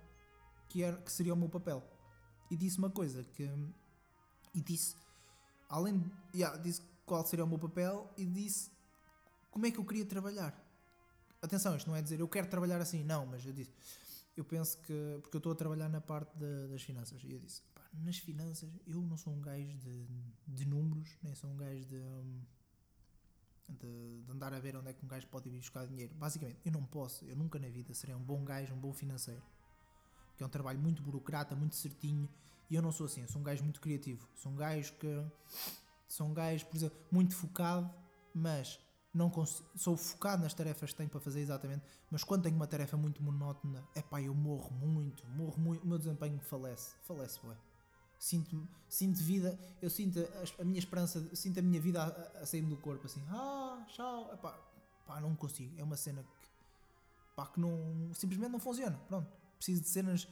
[0.69, 1.83] que, era, que seria o meu papel.
[2.51, 3.43] E disse uma coisa que.
[4.55, 4.95] E disse,
[5.69, 6.11] além de.
[6.35, 8.71] Yeah, disse qual seria o meu papel e disse
[9.51, 10.59] como é que eu queria trabalhar.
[11.41, 13.71] Atenção, isto não é dizer eu quero trabalhar assim, não, mas eu disse.
[14.37, 15.19] Eu penso que.
[15.23, 17.23] Porque eu estou a trabalhar na parte de- das finanças.
[17.25, 20.07] E eu disse: nas finanças, eu não sou um gajo de,
[20.49, 21.97] de números, nem sou um gajo de.
[21.97, 22.43] hum,
[23.69, 26.15] de, de andar a ver onde é que um gajo pode ir buscar dinheiro.
[26.15, 29.43] Basicamente, eu não posso, eu nunca na vida serei um bom gajo, um bom financeiro.
[30.37, 32.29] Que é um trabalho muito burocrata, muito certinho.
[32.71, 34.29] E eu não sou assim, eu sou um gajo muito criativo.
[34.35, 35.07] Sou um gajo que.
[36.09, 37.91] Sou um gajo, por exemplo, muito focado,
[38.35, 38.79] mas
[39.15, 42.67] não cons- sou focado nas tarefas que tenho para fazer exatamente, mas quando tenho uma
[42.67, 47.41] tarefa muito monótona, é pá, eu morro muito, morro muito, o meu desempenho falece, falece,
[47.47, 47.57] ué.
[48.23, 52.47] Sinto, sinto vida, eu sinto a, a minha esperança, sinto a minha vida a, a
[52.47, 54.57] sair-me do corpo, assim, ah, tchau, epá,
[55.05, 56.49] pá, não consigo, é uma cena que,
[57.35, 60.29] pá, que não, simplesmente não funciona, pronto, preciso de cenas,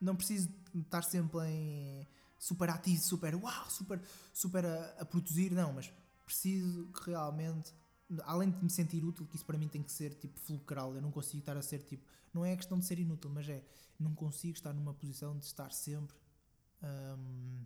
[0.00, 2.06] não preciso estar sempre em
[2.38, 4.00] super ativo, super, uau, super,
[4.32, 5.92] super a, a produzir, não, mas
[6.24, 7.74] preciso que realmente
[8.22, 11.02] além de me sentir útil, que isso para mim tem que ser tipo fulcral, eu
[11.02, 13.64] não consigo estar a ser tipo, não é questão de ser inútil, mas é,
[13.98, 16.14] não consigo estar numa posição de estar sempre,
[16.82, 17.64] hum,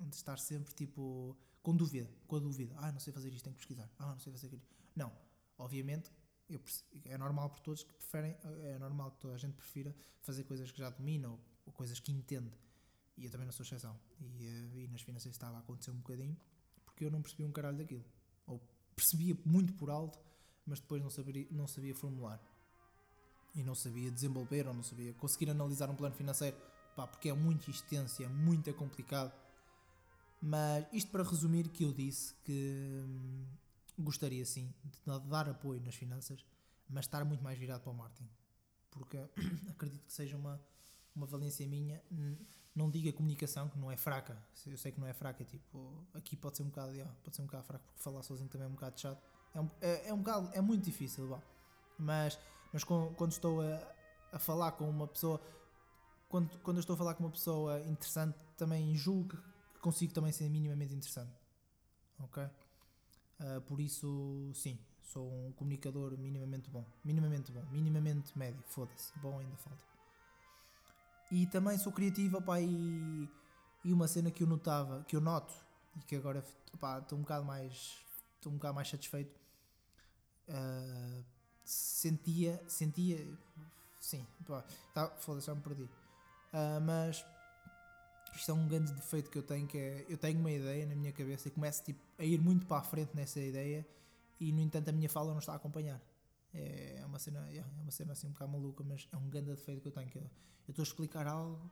[0.00, 3.54] de estar sempre tipo, com dúvida, com a dúvida, ah, não sei fazer isto, tenho
[3.54, 4.62] que pesquisar, ah, não sei fazer aquilo.
[4.94, 5.12] Não,
[5.58, 6.10] obviamente,
[6.48, 6.60] eu,
[7.04, 10.70] é normal por todos que preferem, é normal que toda a gente prefira fazer coisas
[10.70, 12.52] que já domina ou, ou coisas que entende.
[13.16, 13.98] E eu também não sou exceção.
[14.20, 16.36] E, eh, e nas finanças estava a acontecer um bocadinho
[16.84, 18.04] porque eu não percebi um caralho daquilo.
[18.46, 18.60] Ou
[18.94, 20.18] percebia muito por alto,
[20.66, 22.40] mas depois não sabia, não sabia formular.
[23.54, 26.56] E não sabia desenvolver, ou não sabia conseguir analisar um plano financeiro,
[26.94, 29.32] pá, porque é muito extenso, é muito complicado.
[30.40, 33.46] Mas isto para resumir que eu disse que hum,
[33.98, 36.44] gostaria sim de dar apoio nas finanças,
[36.88, 38.28] mas estar muito mais virado para o marketing.
[38.90, 39.16] Porque
[39.70, 40.60] acredito que seja uma,
[41.14, 42.02] uma valência minha.
[42.74, 44.36] Não diga comunicação, que não é fraca.
[44.66, 47.46] Eu sei que não é fraca, tipo, aqui pode ser um bocado, pode ser um
[47.46, 49.22] bocado fraco, porque falar sozinho também é um bocado chato.
[49.54, 51.40] É um, é, é um bocado, é muito difícil, vá.
[51.98, 52.38] Mas,
[52.72, 53.92] mas com- quando estou a,
[54.32, 55.40] a falar com uma pessoa,
[56.32, 59.36] quando, quando eu estou a falar com uma pessoa interessante, também julgo
[59.74, 61.30] que consigo também ser minimamente interessante.
[62.18, 62.42] Ok?
[63.38, 66.86] Ah, por isso, sim, sou um comunicador minimamente bom.
[67.04, 67.62] Minimamente bom.
[67.70, 68.62] Minimamente médio.
[68.66, 69.12] Foda-se.
[69.18, 69.84] Bom ainda falta.
[71.30, 73.28] E também sou criativo, pá, e,
[73.84, 75.52] e uma cena que eu notava, que eu noto,
[75.96, 76.42] e que agora
[76.80, 77.98] pá, estou um bocado mais
[78.36, 79.38] estou um bocado mais satisfeito.
[80.48, 81.22] ah,
[81.64, 83.18] sentia, sentia,
[84.00, 84.64] sim, pá,
[84.94, 85.88] tá, foda-se, já me perdi.
[86.52, 87.24] Ah, mas
[88.34, 90.94] isto é um grande defeito que eu tenho, que é, eu tenho uma ideia na
[90.94, 93.86] minha cabeça e começo tipo, a ir muito para a frente nessa ideia
[94.40, 96.00] e no entanto a minha fala não está a acompanhar.
[96.54, 99.28] É é uma cena, yeah, é uma cena assim um bocado maluca, mas é um
[99.28, 101.70] grande defeito que eu tenho, que eu, eu estou a explicar algo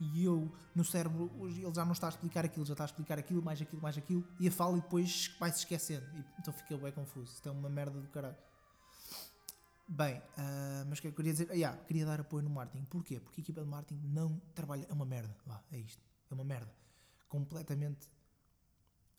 [0.00, 3.18] e eu, no cérebro, ele já não está a explicar aquilo, já está a explicar
[3.18, 6.06] aquilo, mais aquilo, mais aquilo, e a fala e depois vai-se esquecendo.
[6.16, 7.34] E, então fica bem confuso.
[7.34, 8.36] Isto é uma merda do caralho.
[9.92, 11.48] Bem, ah, mas é que eu queria dizer?
[11.50, 12.84] Ah, yeah, queria dar apoio no marketing.
[12.84, 13.18] Porquê?
[13.18, 14.86] Porque a equipa de marketing não trabalha.
[14.88, 15.36] É uma merda.
[15.44, 16.00] Vá, é isto.
[16.30, 16.72] É uma merda.
[17.28, 18.08] Completamente.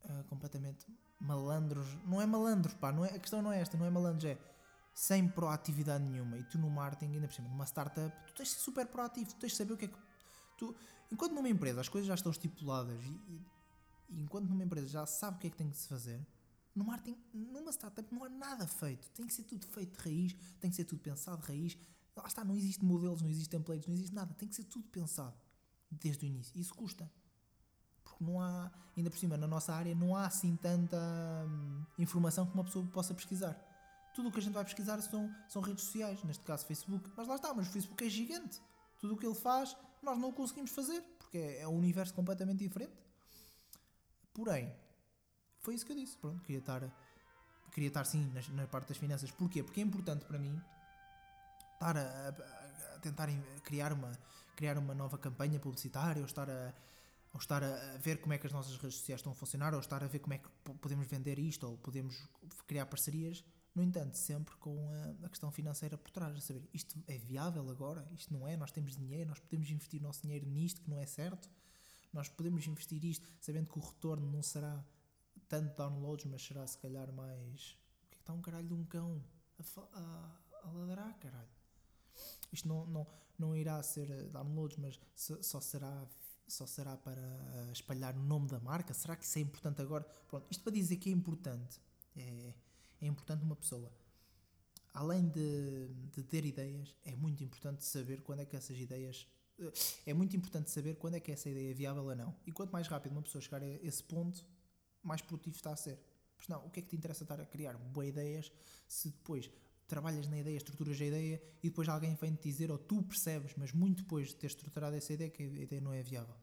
[0.05, 0.85] ah, completamente
[1.19, 1.85] malandros.
[2.05, 2.89] Não é malandros, pá.
[2.89, 3.77] Não é, a questão não é esta.
[3.77, 4.37] Não é malandros, é
[4.93, 6.37] sem proatividade nenhuma.
[6.37, 9.29] E tu no marketing, ainda por cima, numa startup, tu tens de ser super proativo.
[9.29, 9.99] Tu tens de saber o que é que.
[10.57, 10.73] Tu,
[11.11, 13.45] enquanto numa empresa as coisas já estão estipuladas e, e,
[14.09, 16.25] e enquanto numa empresa já sabe o que é que tem que se fazer,
[16.75, 19.09] no marketing, numa startup, não há nada feito.
[19.11, 21.77] Tem que ser tudo feito de raiz, tem que ser tudo pensado de raiz.
[22.15, 24.33] Lá está, não existe modelos, não existe templates, não existe nada.
[24.33, 25.35] Tem que ser tudo pensado
[25.89, 26.57] desde o início.
[26.59, 27.09] Isso custa.
[28.03, 30.97] Porque não há, ainda por cima, na nossa área, não há assim tanta
[31.47, 33.53] hum, informação que uma pessoa possa pesquisar.
[34.13, 37.09] Tudo o que a gente vai pesquisar são, são redes sociais, neste caso Facebook.
[37.15, 38.61] Mas lá está, mas o Facebook é gigante.
[38.99, 42.13] Tudo o que ele faz, nós não o conseguimos fazer, porque é, é um universo
[42.13, 42.93] completamente diferente.
[44.33, 44.73] Porém,
[45.61, 46.17] foi isso que eu disse.
[46.17, 46.81] Pronto, queria estar,
[47.71, 49.31] queria estar sim nas- na, parte das finanças.
[49.31, 49.63] Porquê?
[49.63, 50.59] Porque é importante para mim
[51.73, 53.27] estar a, a- a tentar
[53.63, 54.11] criar uma,
[54.55, 56.73] criar uma nova campanha publicitária ou estar a,
[57.33, 59.79] ou estar a ver como é que as nossas redes sociais estão a funcionar ou
[59.79, 62.15] estar a ver como é que po- podemos vender isto ou podemos
[62.67, 63.43] criar parcerias.
[63.73, 64.77] No entanto, sempre com
[65.21, 68.05] a, a questão financeira por trás, a saber, isto é viável agora?
[68.11, 68.57] Isto não é?
[68.57, 71.49] Nós temos dinheiro, nós podemos investir o nosso dinheiro nisto que não é certo?
[72.11, 74.83] Nós podemos investir isto sabendo que o retorno não será
[75.51, 77.77] tanto downloads, mas será se calhar mais.
[78.05, 79.21] O que é que está um caralho de um cão
[79.77, 81.49] a, a, a ladrar, caralho?
[82.51, 83.07] Isto não, não,
[83.39, 86.05] não irá ser eh, downloads, mas se- só será,
[86.47, 88.93] só será para eh, espalhar o nome da marca?
[88.93, 90.05] Será que isso é importante agora?
[90.27, 91.79] Pronto, isto para dizer que é importante.
[92.15, 92.53] É,
[93.01, 93.91] é importante uma pessoa.
[94.93, 99.25] Além de, de ter ideias, é muito importante saber quando é que essas ideias.
[99.59, 99.71] eh,
[100.07, 102.35] É muito importante saber quando é que essa ideia é viável ou não.
[102.45, 104.45] E quanto mais rápido uma pessoa chegar a esse ponto,
[105.03, 105.99] mais produtivo está a ser.
[106.35, 108.51] Porque não, o que é que te interessa estar a criar boas ideias
[108.87, 109.49] se depois
[109.87, 113.53] trabalhas na ideia, estruturas a ideia e depois alguém vem te dizer, ou tu percebes,
[113.57, 116.35] mas muito depois de ter estruturado essa ideia, que a ideia não é viável.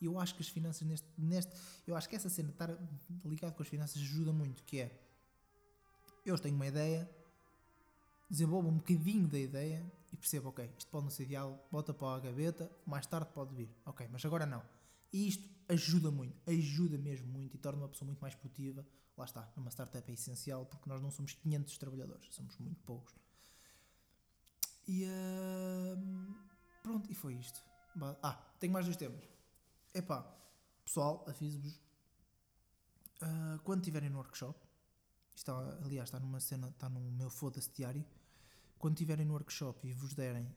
[0.00, 1.52] Eu acho que as finanças neste, neste.
[1.86, 2.76] Eu acho que essa cena de estar
[3.24, 5.00] ligado com as finanças ajuda muito, que é
[6.26, 7.08] eu tenho uma ideia,
[8.28, 12.16] desenvolvo um bocadinho da ideia e percebo, ok, isto pode não ser viável, bota para
[12.16, 13.70] a gaveta, mais tarde pode vir.
[13.86, 14.62] Ok, mas agora não.
[15.12, 18.86] E isto ajuda muito, ajuda mesmo muito e torna uma pessoa muito mais produtiva.
[19.16, 23.14] Lá está, numa startup é essencial porque nós não somos 500 trabalhadores, somos muito poucos.
[24.86, 26.34] E uh,
[26.82, 27.60] pronto, e foi isto.
[28.22, 29.22] Ah, tenho mais dois temas.
[29.94, 30.22] Epá,
[30.84, 31.74] pessoal, aviso-vos.
[33.22, 34.58] Uh, quando estiverem no workshop,
[35.34, 35.52] está,
[35.84, 38.04] aliás, está numa cena, está no meu foda-se diário.
[38.78, 40.48] Quando estiverem no workshop e vos derem.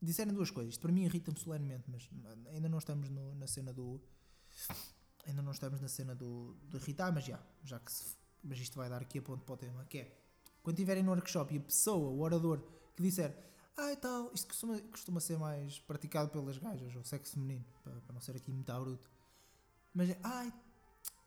[0.00, 0.74] Disserem duas coisas.
[0.74, 2.08] Isto para mim irrita-me solenemente, mas
[2.52, 4.00] ainda não estamos no, na cena do.
[5.26, 7.40] Ainda não estamos na cena do, do irritar, mas já.
[7.62, 9.84] Já que se, mas isto vai dar aqui a ponto para o tema.
[9.86, 10.18] Que é.
[10.62, 12.60] Quando estiverem no workshop e a pessoa, o orador,
[12.96, 13.44] que disser
[13.76, 18.00] ah e tal, isto costuma, costuma ser mais praticado pelas gajas, ou sexo feminino, para,
[18.00, 19.10] para não ser aqui muito bruto.
[19.92, 20.52] Mas é, ai,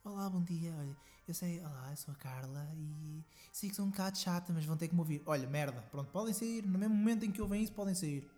[0.04, 0.96] olá, bom dia, olha,
[1.28, 4.66] eu sei, olá, eu sou a Carla e sei que sou um bocado chata, mas
[4.66, 5.22] vão ter que me ouvir.
[5.26, 8.30] Olha, merda, pronto, podem sair, no mesmo momento em que ouvem isso, podem sair.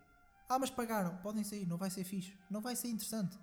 [0.48, 3.38] Ah, mas pagaram, podem sair, não vai ser fixe, não vai ser interessante.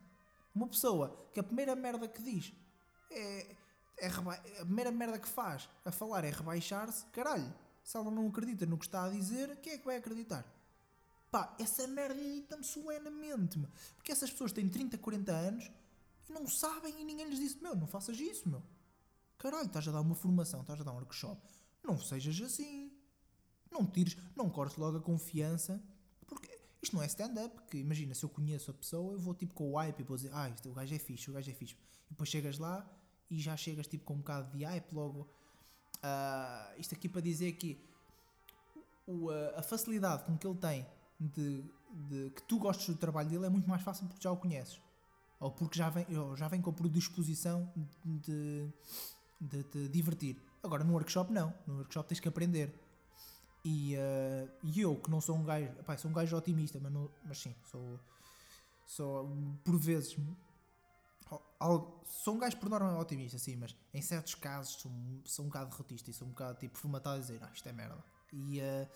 [0.57, 2.51] Uma pessoa que a primeira merda que diz
[3.11, 3.55] é,
[3.99, 8.65] é a primeira merda que faz a falar é rebaixar-se, caralho, se ela não acredita
[8.65, 10.51] no que está a dizer, quem é que vai acreditar?
[11.31, 13.69] Pá, essa merda irrita-me solenemente, meu.
[13.97, 15.71] Porque essas pessoas têm 30, 40 anos
[16.27, 18.63] e não sabem e ninguém lhes disse, meu, não faças isso, meu.
[19.37, 21.39] Caralho, estás a dar uma formação, estás a dar um workshop.
[21.85, 22.91] Não sejas assim.
[23.71, 25.83] Não tires, não cortes logo a confiança.
[26.87, 27.63] Isto não é stand-up.
[27.69, 30.17] Que imagina, se eu conheço a pessoa, eu vou tipo com o hype e vou
[30.17, 31.75] dizer, ah, isto, o gajo é fixe, o gajo é fixe.
[32.07, 32.89] E depois chegas lá
[33.29, 35.29] e já chegas tipo com um bocado de hype logo.
[35.97, 37.85] Uh, isto aqui para dizer que
[39.05, 40.87] o, a facilidade com que ele tem
[41.19, 41.65] de,
[42.09, 44.81] de, que tu gostes do trabalho dele é muito mais fácil porque já o conheces.
[45.41, 47.69] Ou porque já vem, já vem com a predisposição
[48.05, 48.71] de,
[49.41, 50.41] de te divertir.
[50.63, 51.53] Agora no workshop não.
[51.67, 52.73] No workshop tens que aprender.
[53.69, 56.93] E, uh, e eu, que não sou um gajo, pá, sou um gajo otimista, mas,
[56.93, 57.99] não, mas sim, sou,
[58.87, 59.29] sou
[59.65, 60.17] por vezes.
[62.05, 64.93] Sou um gajo por norma otimista, sim, mas em certos casos sou,
[65.25, 67.73] sou um bocado derrotista e sou um bocado tipo formatado a dizer, ah, isto é
[67.73, 68.05] merda.
[68.33, 68.89] E uh,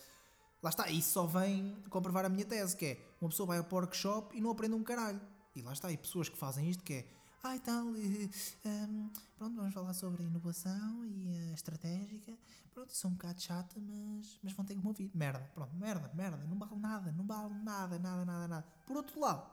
[0.63, 3.67] Lá está, isso só vem comprovar a minha tese, que é uma pessoa vai ao
[3.71, 5.21] workshop e não aprende um caralho.
[5.57, 7.07] E lá está, e pessoas que fazem isto que é
[7.43, 12.37] ah, e tal, um, pronto, vamos falar sobre a inovação e a estratégica.
[12.73, 15.11] Pronto, sou um bocado chata, mas, mas vão ter que me ouvir.
[15.15, 18.67] Merda, pronto, merda, merda, não vale nada, não vale nada, nada, nada, nada.
[18.87, 19.51] Por outro lado,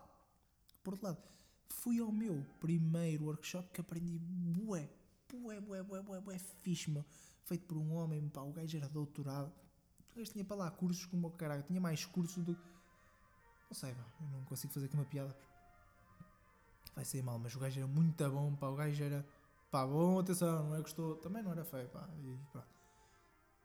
[0.84, 1.23] por outro lado,
[1.69, 4.89] fui ao meu primeiro workshop que aprendi bué,
[5.30, 6.91] bué, bué, bué, bué, bué, fixe.
[7.45, 9.54] Feito por um homem, pá, o gajo era doutorado
[10.17, 12.54] gajo tinha para lá cursos como o caralho, tinha mais cursos do.
[12.54, 15.36] Não sei, pá, eu não consigo fazer aqui uma piada.
[16.98, 19.24] Vai ser mal, mas o gajo era muito bom, pá, o gajo era.
[19.70, 22.10] Pá, bom, atenção, não é gostou, também não era feio, pá.
[22.18, 22.40] E.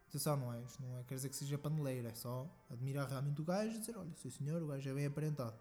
[0.07, 3.41] Atenção, não é, isto não é, quer dizer que seja paneleiro, é só admirar realmente
[3.41, 5.57] o gajo e dizer, olha, sim senhor, o gajo é bem aparentado.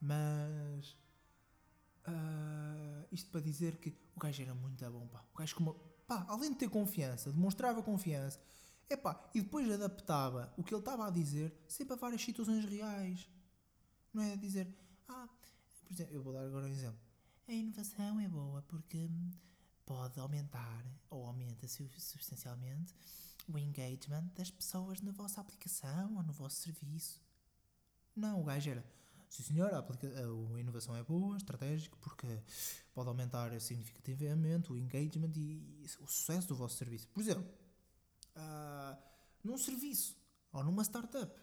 [0.00, 0.96] Mas.
[2.08, 5.22] Uh, isto para dizer que o gajo era muito bom, pá.
[5.34, 5.74] O gajo como.
[6.06, 8.40] Pá, além de ter confiança, demonstrava confiança,
[8.88, 13.28] Epá, e depois adaptava o que ele estava a dizer sempre a várias situações reais.
[14.14, 14.66] Não é dizer,
[15.90, 17.00] por exemplo, eu vou dar agora um exemplo.
[17.48, 19.10] A inovação é boa porque
[19.84, 22.94] pode aumentar, ou aumenta substancialmente,
[23.48, 27.20] o engagement das pessoas na vossa aplicação ou no vosso serviço.
[28.14, 28.84] Não, o gajo era,
[29.28, 32.40] sim senhor, a, a inovação é boa, estratégica, porque
[32.94, 37.08] pode aumentar significativamente o engagement e o sucesso do vosso serviço.
[37.08, 37.44] Por exemplo,
[38.36, 38.96] uh,
[39.42, 40.16] num serviço
[40.52, 41.34] ou numa startup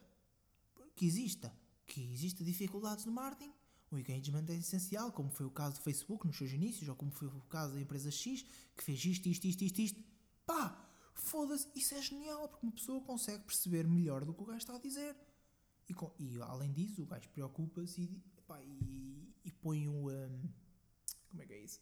[0.96, 1.54] que exista,
[1.86, 3.57] que exista dificuldades no marketing,
[3.92, 7.12] o engagement é essencial, como foi o caso do Facebook nos seus inícios, ou como
[7.12, 8.44] foi o caso da empresa X,
[8.76, 10.04] que fez isto, isto, isto, isto, isto.
[10.46, 14.60] Pá, foda-se, isso é genial, porque uma pessoa consegue perceber melhor do que o gajo
[14.60, 15.16] está a dizer.
[15.88, 18.24] E, com, e além disso, o gajo preocupa-se e,
[18.64, 20.10] e, e, põe o.
[20.10, 20.50] Um,
[21.30, 21.80] como é que é isso?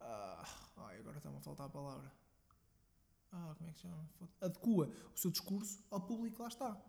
[0.00, 0.44] Uh,
[0.76, 2.12] ai, agora está-me a faltar a palavra
[3.32, 4.08] ah, como é que se chama?
[4.40, 6.80] Adequa o seu discurso ao público lá está.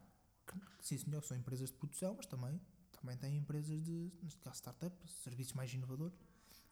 [0.80, 2.60] Sim, senhor, são empresas de produção, mas também,
[3.00, 6.18] também têm empresas de, neste caso, startups, serviços mais inovadores.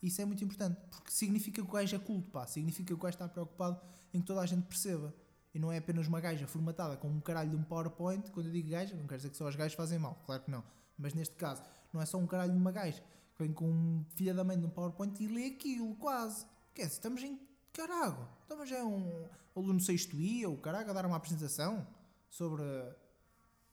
[0.02, 2.98] Isso é muito importante, porque significa que o gajo é culto, pá, significa que o
[2.98, 3.82] gajo está preocupado
[4.14, 5.14] em que toda a gente perceba.
[5.54, 8.30] E não é apenas uma gaja formatada com um caralho de um PowerPoint.
[8.32, 10.52] Quando eu digo gaja, não quer dizer que só os gajos fazem mal, claro que
[10.52, 10.64] não.
[10.98, 14.06] Mas neste caso, não é só um caralho de uma gaja que vem com um
[14.12, 16.46] filha da mãe de um PowerPoint e lê aquilo, quase.
[16.76, 17.40] Quer dizer, estamos em
[17.78, 21.86] Carago, então mas é um aluno sexto I, o carago, a dar uma apresentação
[22.28, 22.64] sobre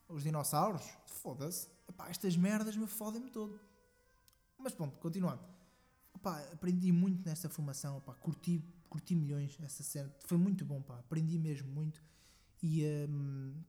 [0.08, 0.84] os dinossauros.
[1.06, 1.68] Foda-se.
[2.08, 3.58] Estas merdas me fodem-me todo.
[4.58, 5.42] Mas pronto, continuando.
[6.14, 10.14] Epá, aprendi muito nessa formação, epá, curti, curti milhões essa cena.
[10.20, 12.02] Foi muito bom, aprendi mesmo muito.
[12.62, 13.62] E, um,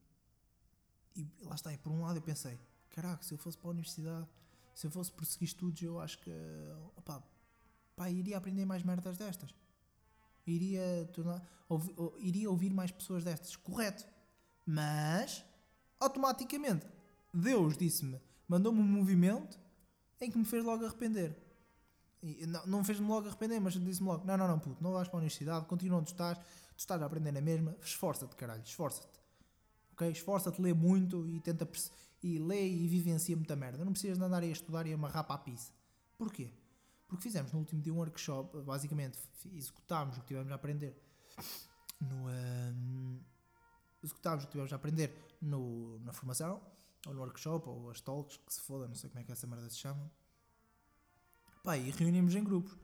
[1.15, 2.57] e lá está, e por um lado eu pensei,
[2.89, 4.27] caraca, se eu fosse para a universidade
[4.73, 6.31] Se eu fosse prosseguir estudos, eu acho que.
[7.95, 9.53] Pá, iria aprender mais merdas destas.
[10.45, 13.55] Iria, tornar, ouvi, ou, iria ouvir mais pessoas destas.
[13.55, 14.05] Correto.
[14.65, 15.43] Mas,
[16.05, 16.85] automaticamente,
[17.33, 19.59] Deus disse-me, mandou-me um movimento
[20.21, 21.37] em que me fez logo arrepender.
[22.21, 25.07] E, não, não fez-me logo arrepender, mas disse-me logo: não, não, não, puto, não vais
[25.07, 29.19] para a universidade, continua onde estás, tu estás a aprender na mesma, esforça-te, caralho, esforça-te.
[29.91, 30.09] Ok?
[30.09, 31.69] Esforça-te, lê muito e tenta
[32.23, 33.85] e lê e vivencia muita merda.
[33.85, 35.71] Não precisas de andar a estudar e amarrar para a pizza.
[36.17, 36.51] Porquê?
[37.07, 39.19] Porque fizemos no último dia um workshop, basicamente
[39.53, 40.97] executámos o que tivemos a aprender
[42.01, 42.27] no.
[42.27, 43.19] Um,
[44.05, 46.61] executámos o que tivemos a aprender no, na formação,
[47.05, 49.47] ou no workshop, ou as talks, que se foda, não sei como é que essa
[49.47, 50.11] merda se chama.
[51.63, 52.77] Pá, e reunimos em grupos.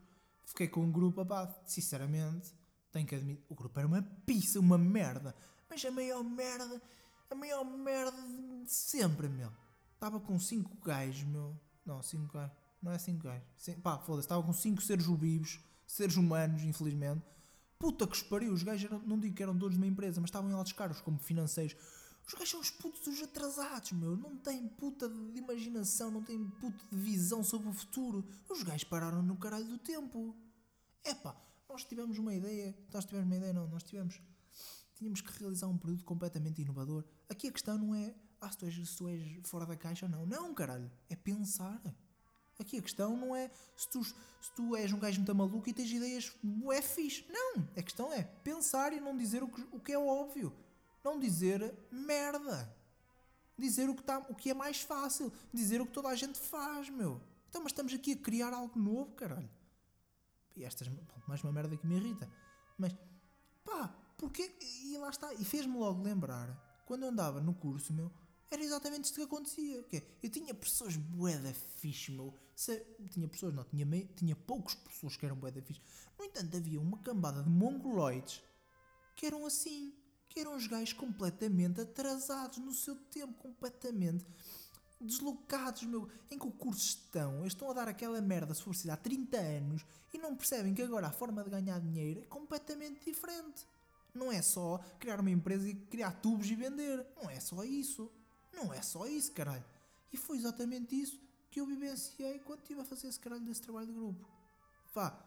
[0.43, 2.53] Fiquei com um grupo, pá, sinceramente,
[2.91, 5.35] tenho que admitir, o grupo era uma pizza, uma merda.
[5.69, 6.81] Mas a maior merda,
[7.29, 8.17] a maior merda
[8.63, 9.51] de sempre, meu.
[9.93, 11.55] Estava com 5 gajos, meu.
[11.85, 12.57] Não, 5 gajos.
[12.81, 13.47] Não é 5 gajos.
[13.83, 14.25] Pá, foda-se.
[14.25, 17.23] Estava com 5 seres vivos, seres humanos, infelizmente.
[17.81, 18.53] Puta que os pariu.
[18.53, 20.71] Os gajos, eram, não digo que eram todos de uma empresa, mas estavam em altos
[20.73, 21.75] cargos, como financeiros.
[22.27, 24.15] Os gajos são os putos dos atrasados, meu.
[24.15, 28.23] Não têm puta de imaginação, não têm puta de visão sobre o futuro.
[28.47, 30.37] Os gajos pararam no caralho do tempo.
[31.03, 31.35] Epá,
[31.67, 32.77] nós tivemos uma ideia.
[32.93, 33.67] Nós tivemos uma ideia, não.
[33.67, 34.21] Nós tivemos
[34.93, 37.03] tínhamos que realizar um produto completamente inovador.
[37.27, 40.05] Aqui a questão não é ah, se tu, és, se tu és fora da caixa
[40.05, 40.27] ou não.
[40.27, 40.91] Não, caralho.
[41.09, 41.81] É pensar.
[42.59, 44.15] Aqui a questão não é se tu, se
[44.55, 46.31] tu és um gajo muito maluco e tens ideias
[46.71, 47.25] é fixe.
[47.29, 47.67] Não.
[47.75, 50.53] A questão é pensar e não dizer o que, o que é óbvio.
[51.03, 52.73] Não dizer merda.
[53.57, 55.31] Dizer o que, tá, o que é mais fácil.
[55.53, 57.21] Dizer o que toda a gente faz, meu.
[57.49, 59.49] Então, mas estamos aqui a criar algo novo, caralho.
[60.55, 60.89] E estas,
[61.27, 62.29] mais uma merda que me irrita.
[62.77, 62.95] Mas,
[63.63, 68.11] pá, porque, e lá está, e fez-me logo lembrar, quando eu andava no curso, meu,
[68.51, 69.85] era exatamente isto que acontecia.
[69.93, 72.33] É, eu tinha pessoas bué da fixe, meu.
[72.53, 75.81] Se, tinha pessoas, não, tinha, meio, tinha poucas pessoas que eram bué da fixe.
[76.19, 78.43] No entanto, havia uma cambada de mongoloides
[79.15, 79.95] que eram assim.
[80.27, 84.25] Que eram os gajos completamente atrasados no seu tempo, completamente
[84.99, 86.09] deslocados, meu.
[86.29, 88.97] Em que o curso estão, eles estão a dar aquela merda, se for preciso, há
[88.97, 93.65] 30 anos e não percebem que agora a forma de ganhar dinheiro é completamente diferente.
[94.13, 97.05] Não é só criar uma empresa e criar tubos e vender.
[97.15, 98.11] Não é só isso.
[98.53, 99.65] Não é só isso, caralho.
[100.11, 103.87] E foi exatamente isso que eu vivenciei quando estive a fazer esse caralho desse trabalho
[103.87, 104.27] de grupo.
[104.93, 105.17] Vá,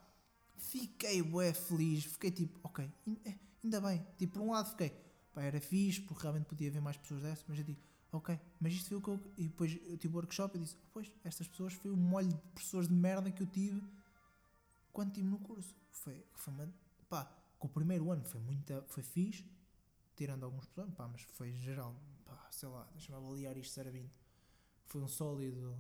[0.56, 2.04] fiquei bué feliz.
[2.04, 2.90] Fiquei tipo, ok,
[3.24, 4.06] é, ainda bem.
[4.18, 4.90] Tipo, por um lado fiquei,
[5.32, 7.80] pá, era fixe, porque realmente podia haver mais pessoas dessas, mas eu digo,
[8.12, 9.20] ok, mas isto foi o que eu.
[9.36, 12.40] E depois eu tive o workshop e disse, pois, estas pessoas foi o molho de
[12.54, 13.82] pessoas de merda que eu tive
[14.92, 15.74] quando estive no curso.
[15.90, 16.72] Foi, foi uma,
[17.08, 19.44] pá, o primeiro ano foi muito, foi fixe,
[20.16, 21.94] tirando alguns problemas, pá, mas foi geral,
[22.54, 24.10] sei lá, deixa-me avaliar isto 0 a 20.
[24.86, 25.78] Foi um sólido,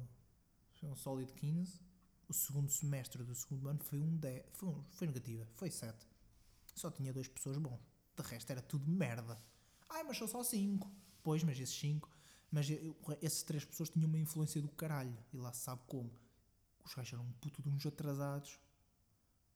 [0.74, 1.80] foi um sólido 15.
[2.28, 6.06] O segundo semestre do segundo ano foi um 10, foi, um, foi negativa, foi 7.
[6.74, 7.80] Só tinha duas pessoas bons.
[8.16, 9.40] De resto era tudo merda.
[9.88, 10.90] Ai, mas são só 5.
[11.22, 12.10] Pois, mas esses 5,
[12.50, 15.16] mas eu, esses três pessoas tinham uma influência do caralho.
[15.32, 16.10] E lá se sabe como.
[16.84, 18.58] Os gajos eram um puto de uns atrasados.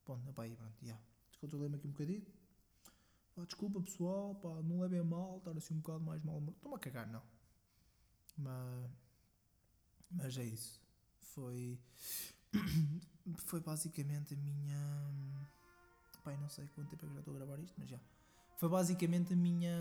[0.07, 0.87] Bom, pá, aí, pronto, já.
[0.87, 1.05] Yeah.
[1.31, 2.27] Descontrolei-me aqui um bocadinho.
[3.39, 6.43] Pá, desculpa pessoal, pá, não levem mal, estar assim um bocado mais mal.
[6.49, 7.23] Estou-me a cagar, não.
[8.37, 8.91] Mas,
[10.11, 10.83] mas é isso.
[11.21, 11.79] Foi.
[13.47, 14.77] foi basicamente a minha.
[16.25, 18.01] Pai, não sei quanto tempo é que já estou a gravar isto, mas já.
[18.57, 19.73] Foi basicamente a minha.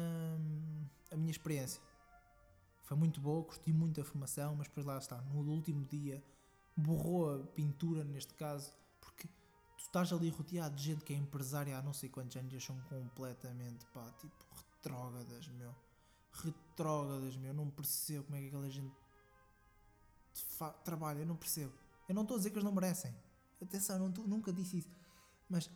[1.12, 1.82] a minha experiência.
[2.84, 5.20] Foi muito boa, curti muito a formação, mas depois lá está.
[5.20, 6.24] No último dia
[6.76, 8.72] borrou a pintura, neste caso
[9.88, 12.80] estás ali rodeado de gente que é empresária há não sei quantos anos e são
[12.82, 15.74] completamente, pá, tipo, retrógradas, meu.
[16.32, 17.50] Retrógradas, meu.
[17.50, 18.94] Eu não percebo como é que aquela gente
[20.84, 21.74] trabalha, eu não percebo.
[22.08, 23.14] Eu não estou a dizer que eles não merecem.
[23.62, 24.90] Atenção, não tô, nunca disse isso.
[25.50, 25.70] Mas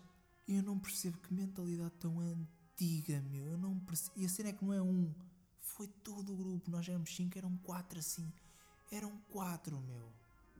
[0.47, 3.45] eu não percebo que mentalidade tão antiga, meu.
[3.47, 4.13] Eu não percebo.
[4.17, 5.13] E a cena é que não é um.
[5.59, 6.69] Foi todo o grupo.
[6.69, 8.31] Nós éramos cinco, eram quatro assim.
[8.91, 10.11] Eram quatro, meu.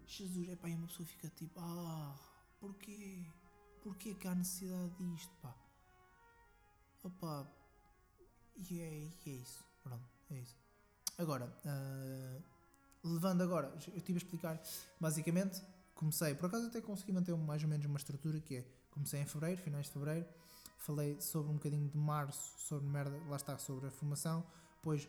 [0.08, 2.16] Jesus, é pá, e uma pessoa fica tipo, ah,
[2.60, 3.26] porquê?
[3.84, 5.56] Porquê que há necessidade disto, pá?
[7.04, 7.52] Opa,
[8.70, 9.64] e é, e é isso.
[9.84, 10.56] Pronto, é isso.
[11.18, 12.44] Agora, uh,
[13.04, 14.62] levando agora, eu estive a explicar,
[15.00, 15.62] basicamente,
[15.96, 19.26] comecei, por acaso até consegui manter mais ou menos uma estrutura que é, comecei em
[19.26, 20.28] fevereiro, finais de fevereiro,
[20.78, 25.08] falei sobre um bocadinho de março, sobre merda, lá está, sobre a formação, depois,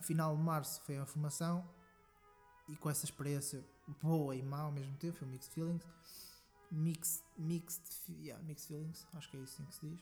[0.00, 1.68] final de março foi a formação,
[2.68, 3.64] e com essa experiência
[4.02, 5.82] boa e má ao mesmo tempo, foi um mixed feelings,
[6.70, 7.82] mixed, mixed,
[8.20, 10.00] yeah, mixed feelings, acho que é isso assim que se diz.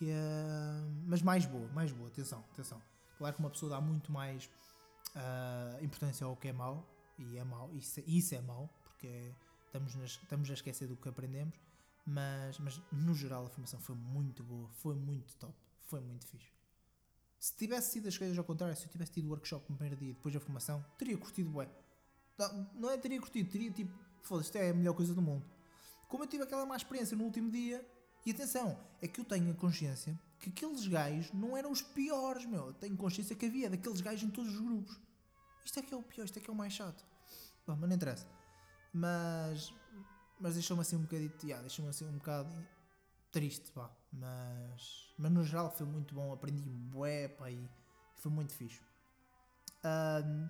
[0.00, 2.80] E, uh, mas mais boa, mais boa, atenção, atenção.
[3.18, 4.48] Claro que uma pessoa dá muito mais
[5.16, 6.86] uh, importância ao que é mau
[7.18, 9.34] E é mau, isso, isso é mau, porque é-
[9.66, 11.54] estamos, nas- estamos a esquecer do que aprendemos,
[12.06, 16.50] mas, mas no geral a formação foi muito boa, foi muito top, foi muito fixe.
[17.38, 20.00] Se tivesse sido as coisas ao contrário, se eu tivesse tido o workshop no primeiro
[20.00, 21.68] dia e depois a formação, teria curtido bué.
[22.38, 25.44] Não, não é teria curtido, teria tipo, foda-se, isto é a melhor coisa do mundo.
[26.10, 27.86] Como eu tive aquela má experiência no último dia,
[28.26, 32.44] e atenção, é que eu tenho a consciência que aqueles gajos não eram os piores,
[32.44, 32.66] meu.
[32.66, 35.00] Eu tenho consciência que havia daqueles gajos em todos os grupos.
[35.64, 37.04] Isto é que é o pior, isto é que é o mais chato.
[37.66, 38.26] Bom, mas não interessa.
[38.92, 39.72] Mas,
[40.40, 42.50] mas deixou-me assim um bocadito, yeah, deixou-me assim um bocado
[43.30, 43.90] triste, pá.
[44.12, 47.70] Mas, mas no geral foi muito bom, aprendi bué, pá, e
[48.16, 48.80] foi muito fixe.
[49.84, 50.48] Ahm,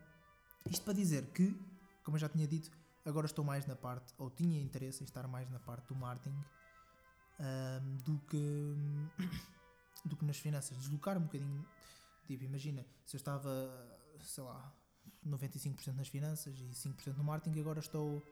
[0.70, 1.54] isto para dizer que,
[2.02, 2.70] como eu já tinha dito,
[3.10, 6.44] agora estou mais na parte, ou tinha interesse em estar mais na parte do marketing
[7.38, 8.74] ahm, do que
[10.04, 10.76] do que nas finanças.
[10.78, 11.66] Deslocar um bocadinho,
[12.26, 13.50] tipo, imagina, se eu estava,
[14.22, 14.72] sei lá,
[15.26, 18.22] 95% nas finanças e 5% no marketing, agora estou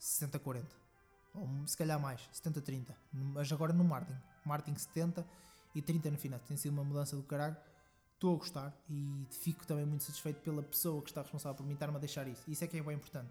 [0.00, 0.64] 60-40.
[1.34, 2.94] Ou se calhar mais, 70-30.
[3.12, 4.20] Mas agora no marketing.
[4.44, 5.26] Marketing 70
[5.74, 6.46] e 30 na finanças.
[6.46, 7.56] Tem sido uma mudança do caralho.
[8.14, 11.74] Estou a gostar e fico também muito satisfeito pela pessoa que está responsável por mim
[11.74, 12.48] estar-me a deixar isso.
[12.48, 13.30] Isso é que é bem importante.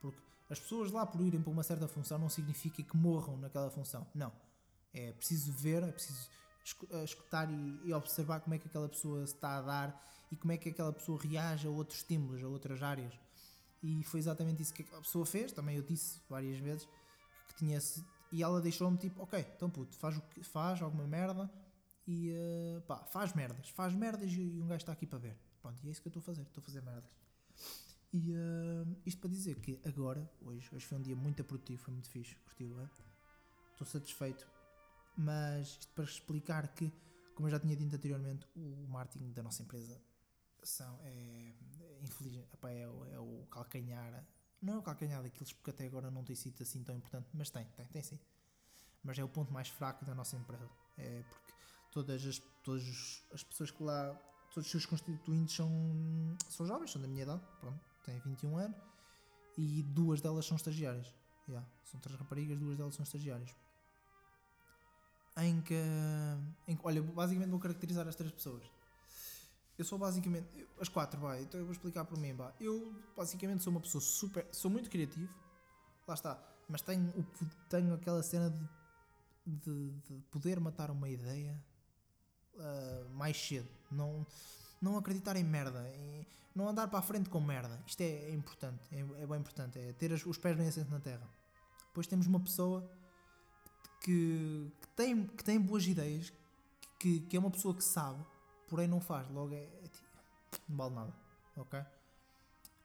[0.00, 3.70] Porque as pessoas lá por irem para uma certa função não significa que morram naquela
[3.70, 4.06] função.
[4.14, 4.32] Não.
[4.92, 6.28] É preciso ver, é preciso
[6.90, 10.52] eh, escutar e, observar como é que aquela pessoa se está a dar e como
[10.52, 13.12] é que aquela pessoa reage a outros estímulos, a outras áreas.
[13.82, 15.52] E foi exatamente isso que a pessoa fez.
[15.52, 16.88] Também eu disse várias vezes
[17.48, 17.78] que tinha
[18.32, 21.48] e ela deixou-me tipo, ok, então puto, faz, o que, faz alguma merda
[22.06, 25.36] e eh, pá, faz merdas, faz merdas e, e um gajo está aqui para ver.
[25.62, 27.10] Pronto, e é isso que eu estou a fazer, estou a fazer merdas.
[28.16, 31.92] E eh, isto para dizer que agora, hoje, hoje foi um dia muito produtivo, foi
[31.92, 32.88] muito fixe, curtiu, é?
[33.72, 34.46] Estou satisfeito.
[35.16, 36.92] Mas isto para explicar que,
[37.34, 40.00] como eu já tinha dito anteriormente, o marketing da nossa empresa
[40.62, 41.52] são, é,
[42.02, 44.24] é epá, é, o- é o calcanhar,
[44.62, 47.50] não é o calcanhar daqueles porque até agora não tem sido assim tão importante, mas
[47.50, 48.18] tem, tem, tem sim.
[49.02, 50.68] Mas é o ponto mais fraco da nossa empresa.
[50.98, 51.52] É porque
[51.92, 54.14] todas as, todas as pessoas que lá,
[54.52, 55.70] todos os seus constituintes são,
[56.48, 58.76] são jovens, são da minha idade, pronto, têm 21 anos,
[59.58, 61.12] e duas delas são estagiárias.
[61.48, 63.54] Yeah, são três raparigas, duas delas são estagiárias.
[65.38, 65.74] Em que,
[66.66, 68.64] em que- olha, basicamente vou caracterizar as três pessoas.
[69.78, 72.52] Eu sou basicamente, eu- as quatro, vai, então eu vou explicar por mim, vá.
[72.58, 75.32] Eu basicamente sou uma pessoa super, sou muito criativo,
[76.08, 77.12] lá está, mas tenho,
[77.68, 78.50] tenho aquela cena
[79.46, 81.62] de, de, de poder matar uma ideia
[82.58, 84.26] ah, mais cedo, não,
[84.80, 87.82] não acreditar em merda, em não andar para a frente com merda.
[87.86, 91.00] Isto é, é importante, é, é bem importante, é ter os pés bem assentos na
[91.00, 91.28] terra.
[91.88, 92.90] Depois temos uma pessoa
[94.00, 96.32] que, que tem, que tem boas ideias,
[96.98, 98.24] que, que é uma pessoa que sabe,
[98.68, 100.06] porém não faz, logo é, é tipo,
[100.68, 101.14] não vale nada,
[101.56, 101.80] ok?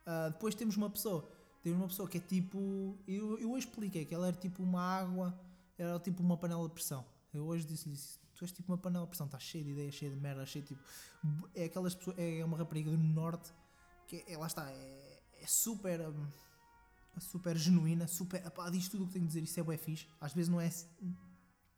[0.06, 1.30] Ah, depois temos uma pessoa,
[1.62, 4.82] temos uma pessoa que é tipo, eu, eu hoje expliquei que ela era tipo uma
[4.82, 5.39] água,
[5.78, 7.06] era tipo uma panela de pressão.
[7.34, 9.94] Eu hoje disse-lhe isso, tu és tipo uma panela de pressão, estás cheio de ideias,
[9.94, 10.84] cheio de merda, cheio de tipo,
[11.54, 13.54] é aquelas pessoas, é uma rapariga do norte,
[14.08, 16.28] que é, lá está, é, é super, hum,
[17.20, 20.08] super genuína, super, epá, diz tudo o que tenho de dizer, isso é bué fixe,
[20.20, 20.70] às vezes não é,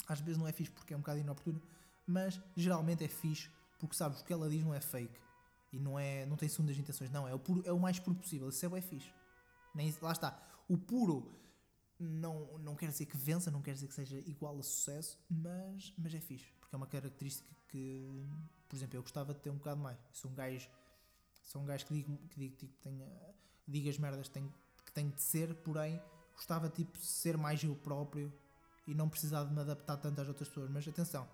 [0.07, 1.61] às vezes não é fixe porque é um bocado inoportuno,
[2.07, 5.20] mas geralmente é fixe porque sabes o que ela diz não é fake
[5.74, 8.16] e não é não tem segundas intenções não é o puro, é o mais puro
[8.16, 9.11] possível isso é bem fixe.
[9.76, 11.30] Nem, lá está o puro
[11.99, 15.93] não não quer dizer que vença não quer dizer que seja igual a sucesso mas
[15.97, 18.27] mas é fixe porque é uma característica que
[18.67, 20.69] por exemplo eu gostava de ter um bocado mais sou um gajo
[21.43, 23.05] sou um gajo que digo que digo tipo tenho,
[23.67, 24.53] digo as merdas que tenho,
[24.85, 26.01] que tenho de ser porém
[26.35, 28.33] gostava tipo de ser mais eu próprio
[28.87, 31.27] e não precisar de me adaptar tanto às outras pessoas mas atenção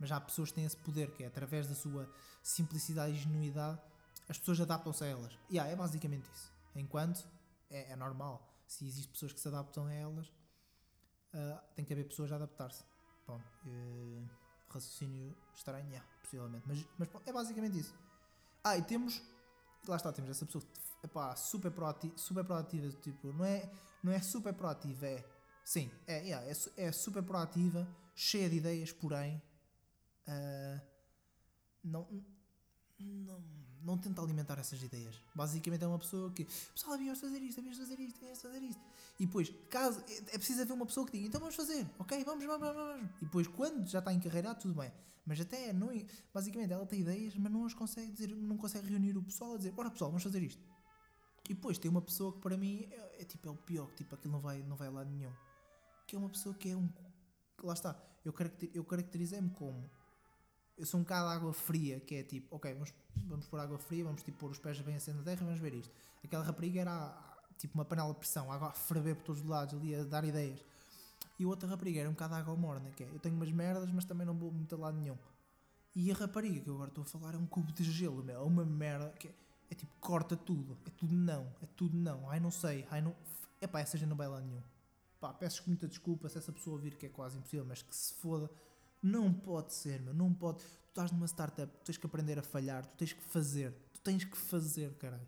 [0.00, 2.10] mas há pessoas que têm esse poder, que é através da sua
[2.42, 3.78] simplicidade e genuidade,
[4.26, 5.38] as pessoas adaptam-se a elas.
[5.50, 6.50] E yeah, é basicamente isso.
[6.74, 7.28] Enquanto
[7.68, 10.32] é, é normal, se existem pessoas que se adaptam a elas,
[11.34, 12.84] ah, tem que haver pessoas a adaptar-se.
[13.26, 14.24] Bom, eh,
[14.68, 16.64] raciocínio estranho, yeah, possivelmente.
[16.68, 17.92] Mas, mas é basicamente isso.
[18.62, 19.20] Ah, e temos,
[19.88, 20.62] lá está, temos essa pessoa
[21.02, 23.68] epá, super, proativa, super proativa, tipo, não é,
[24.04, 25.24] não é super proativa, é,
[25.64, 26.52] sim, é, yeah, é,
[26.86, 29.42] é super proativa, cheia de ideias, porém,
[30.28, 30.80] ah,
[31.82, 32.06] não,
[33.00, 33.42] não,
[33.84, 35.14] não tenta alimentar essas ideias.
[35.34, 38.82] Basicamente é uma pessoa que, pessoal, devíamos fazer isto, devíamos fazer isto, devíamos fazer isto.
[39.18, 42.24] E depois, caso, é é preciso haver uma pessoa que diga, então vamos fazer, ok,
[42.24, 43.10] vamos, vamos, vamos.
[43.20, 44.92] E depois, quando já está encarreirado, tudo bem.
[45.26, 45.88] Mas até, não,
[46.32, 49.56] basicamente, ela tem ideias, mas não as consegue dizer, não consegue reunir o pessoal a
[49.56, 50.62] dizer, bora pessoal, vamos fazer isto.
[51.48, 53.96] E depois tem uma pessoa que para mim é, é tipo, é o pior, que
[53.96, 55.32] tipo, aquilo não vai, não vai a lado nenhum.
[56.06, 56.88] Que é uma pessoa que é um,
[57.62, 58.34] lá está, eu,
[58.74, 59.90] eu caracterizei-me como
[60.80, 64.04] eu sou um bocado água fria, que é tipo, ok, vamos, vamos pôr água fria,
[64.04, 65.92] vamos tipo pôr os pés bem assim na terra e vamos ver isto.
[66.24, 69.74] Aquela rapariga era tipo uma panela de pressão, água a ferver por todos os lados,
[69.74, 70.64] ali a dar ideias.
[71.38, 74.04] E outra rapariga era um bocado água morna, que é, eu tenho umas merdas, mas
[74.04, 75.16] também não vou a lado nenhum.
[75.94, 78.38] E a rapariga que eu agora estou a falar é um cubo de gelo, é
[78.38, 79.34] uma merda, que é,
[79.70, 83.14] é tipo, corta tudo, é tudo não, é tudo não, ai não sei, ai não,
[83.60, 84.62] é pá, essa gente não vai lá nenhum.
[85.20, 88.14] Pá, peço muita desculpa se essa pessoa vir que é quase impossível, mas que se
[88.14, 88.50] foda,
[89.02, 90.58] não pode ser, meu, não pode.
[90.58, 94.00] Tu estás numa startup, tu tens que aprender a falhar, tu tens que fazer, tu
[94.00, 95.26] tens que fazer, caralho.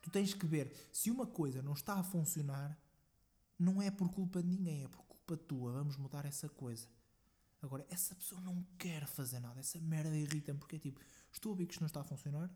[0.00, 2.78] Tu tens que ver, se uma coisa não está a funcionar,
[3.58, 6.86] não é por culpa de ninguém, é por culpa tua, vamos mudar essa coisa.
[7.60, 11.00] Agora, essa pessoa não quer fazer nada, essa merda irrita-me, porque é tipo,
[11.32, 12.50] estou a ver que isto não está a funcionar,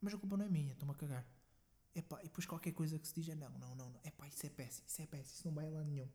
[0.00, 1.26] mas a culpa não é minha, estou-me a cagar.
[1.94, 4.00] Epá, e depois qualquer coisa que se diz é não, não, não, não.
[4.04, 6.08] Epá, isso é péssimo, isso é péssimo, isso não vai a lado nenhum.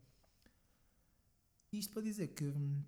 [1.72, 2.84] Isto para dizer que hum,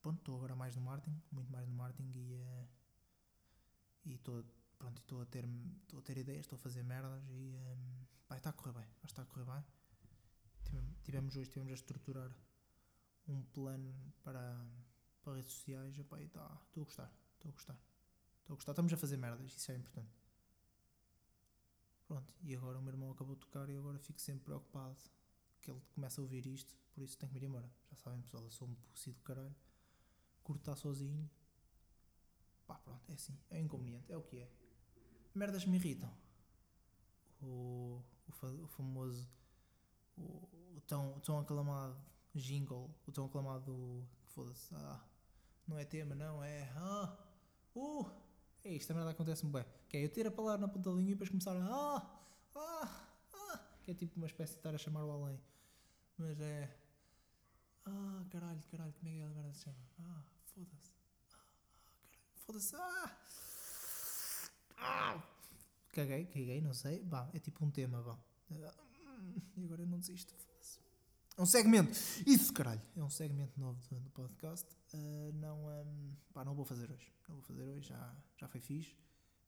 [0.00, 2.10] pronto, estou agora mais no marketing, muito mais no marketing
[4.04, 4.44] e estou
[4.78, 5.44] pronto, estou a ter
[5.82, 8.88] estou a ter ideias, estou a fazer merdas e um, vai, está a correr bem,
[9.04, 9.64] estar a correr bem.
[11.02, 12.30] Tivemos, hoje tivemos a estruturar
[13.28, 14.64] um plano para,
[15.22, 15.96] para redes sociais,
[16.32, 17.78] tá, estou a gostar, estou a gostar.
[18.40, 20.10] Estou a gostar, estamos a fazer merdas, isso é importante.
[22.06, 24.96] Pronto, e agora o meu irmão acabou de tocar e agora fico sempre preocupado
[25.60, 27.70] que ele começa a ouvir isto, por isso tenho que me ir embora.
[27.90, 29.54] Já sabem, pessoal, eu sou um pussy do caralho.
[30.42, 31.30] Curto estar sozinho.
[32.66, 34.50] Pá, pronto, é assim, é inconveniente, é o que é.
[35.34, 36.10] Merdas me irritam.
[37.42, 39.28] O, o, o famoso,
[40.16, 40.22] o,
[40.74, 42.00] o tão, tão aclamado
[42.34, 45.04] jingle, o tão aclamado, foda-se, ah,
[45.68, 47.14] não é tema, não, é, ah,
[47.74, 48.10] uh,
[48.64, 49.66] é isto, a merda acontece-me bem.
[49.86, 52.20] Que é eu ter a palavra na ponta da língua e depois começar a, ah,
[52.56, 55.38] ah, ah, que é tipo uma espécie de estar a chamar o além.
[56.16, 56.74] Mas é,
[57.86, 59.78] ah, caralho, caralho, como é que é a merda se chama?
[60.00, 60.22] Ah,
[60.54, 61.36] foda-se, ah, ah,
[62.08, 63.18] caralho, foda-se, ah,
[64.78, 65.22] ah,
[65.92, 68.18] caguei, caguei, não sei, vá, é tipo um tema, vá.
[69.56, 70.78] E agora eu não desisto, foda-se.
[71.36, 71.90] É um segmento.
[72.26, 72.80] Isso, caralho.
[72.96, 74.66] É um segmento novo do, do podcast.
[74.94, 77.12] Uh, não, um, pá, não vou fazer hoje.
[77.28, 77.88] Não vou fazer hoje.
[77.88, 78.96] Já, já foi fixe.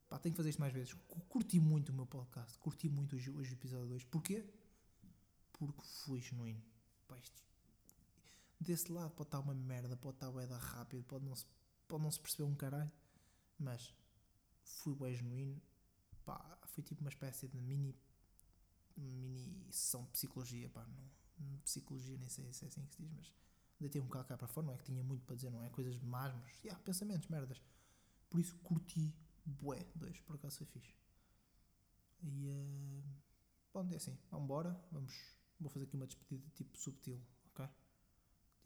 [0.09, 0.93] Pá, tenho que fazer isto mais vezes.
[0.93, 2.59] Cu- Curti muito o meu podcast.
[2.59, 4.05] Curti muito hoje, hoje o episódio 2.
[4.05, 4.45] Porquê?
[5.53, 6.63] Porque fui genuíno.
[7.07, 7.41] Pá, isto,
[8.61, 9.97] desse lado pode estar uma merda.
[9.97, 11.05] Pode estar bué da rápido.
[11.05, 11.47] Pode não, se,
[11.87, 12.91] pode não se perceber um caralho.
[13.59, 13.95] Mas
[14.63, 15.61] fui bem genuíno.
[16.25, 17.97] Pá, foi tipo uma espécie de mini
[18.99, 23.13] mini sessão de psicologia, pá, não, psicologia, nem sei se é assim que se diz,
[23.13, 23.33] mas
[23.79, 25.71] deitei um bocado cá para fora, não é que tinha muito para dizer, não é?
[25.71, 27.63] Coisas más, mas, yeah, pensamentos, merdas.
[28.29, 30.95] Por isso curti, bué, dois, por acaso foi fixe.
[32.23, 33.05] E, uh,
[33.73, 35.15] bom, é assim, vamos embora, vamos,
[35.61, 37.23] vou fazer aqui uma despedida tipo subtil,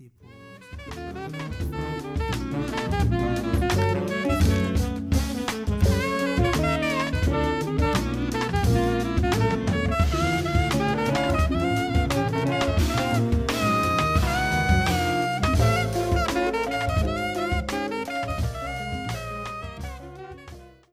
[0.03, 0.32] people.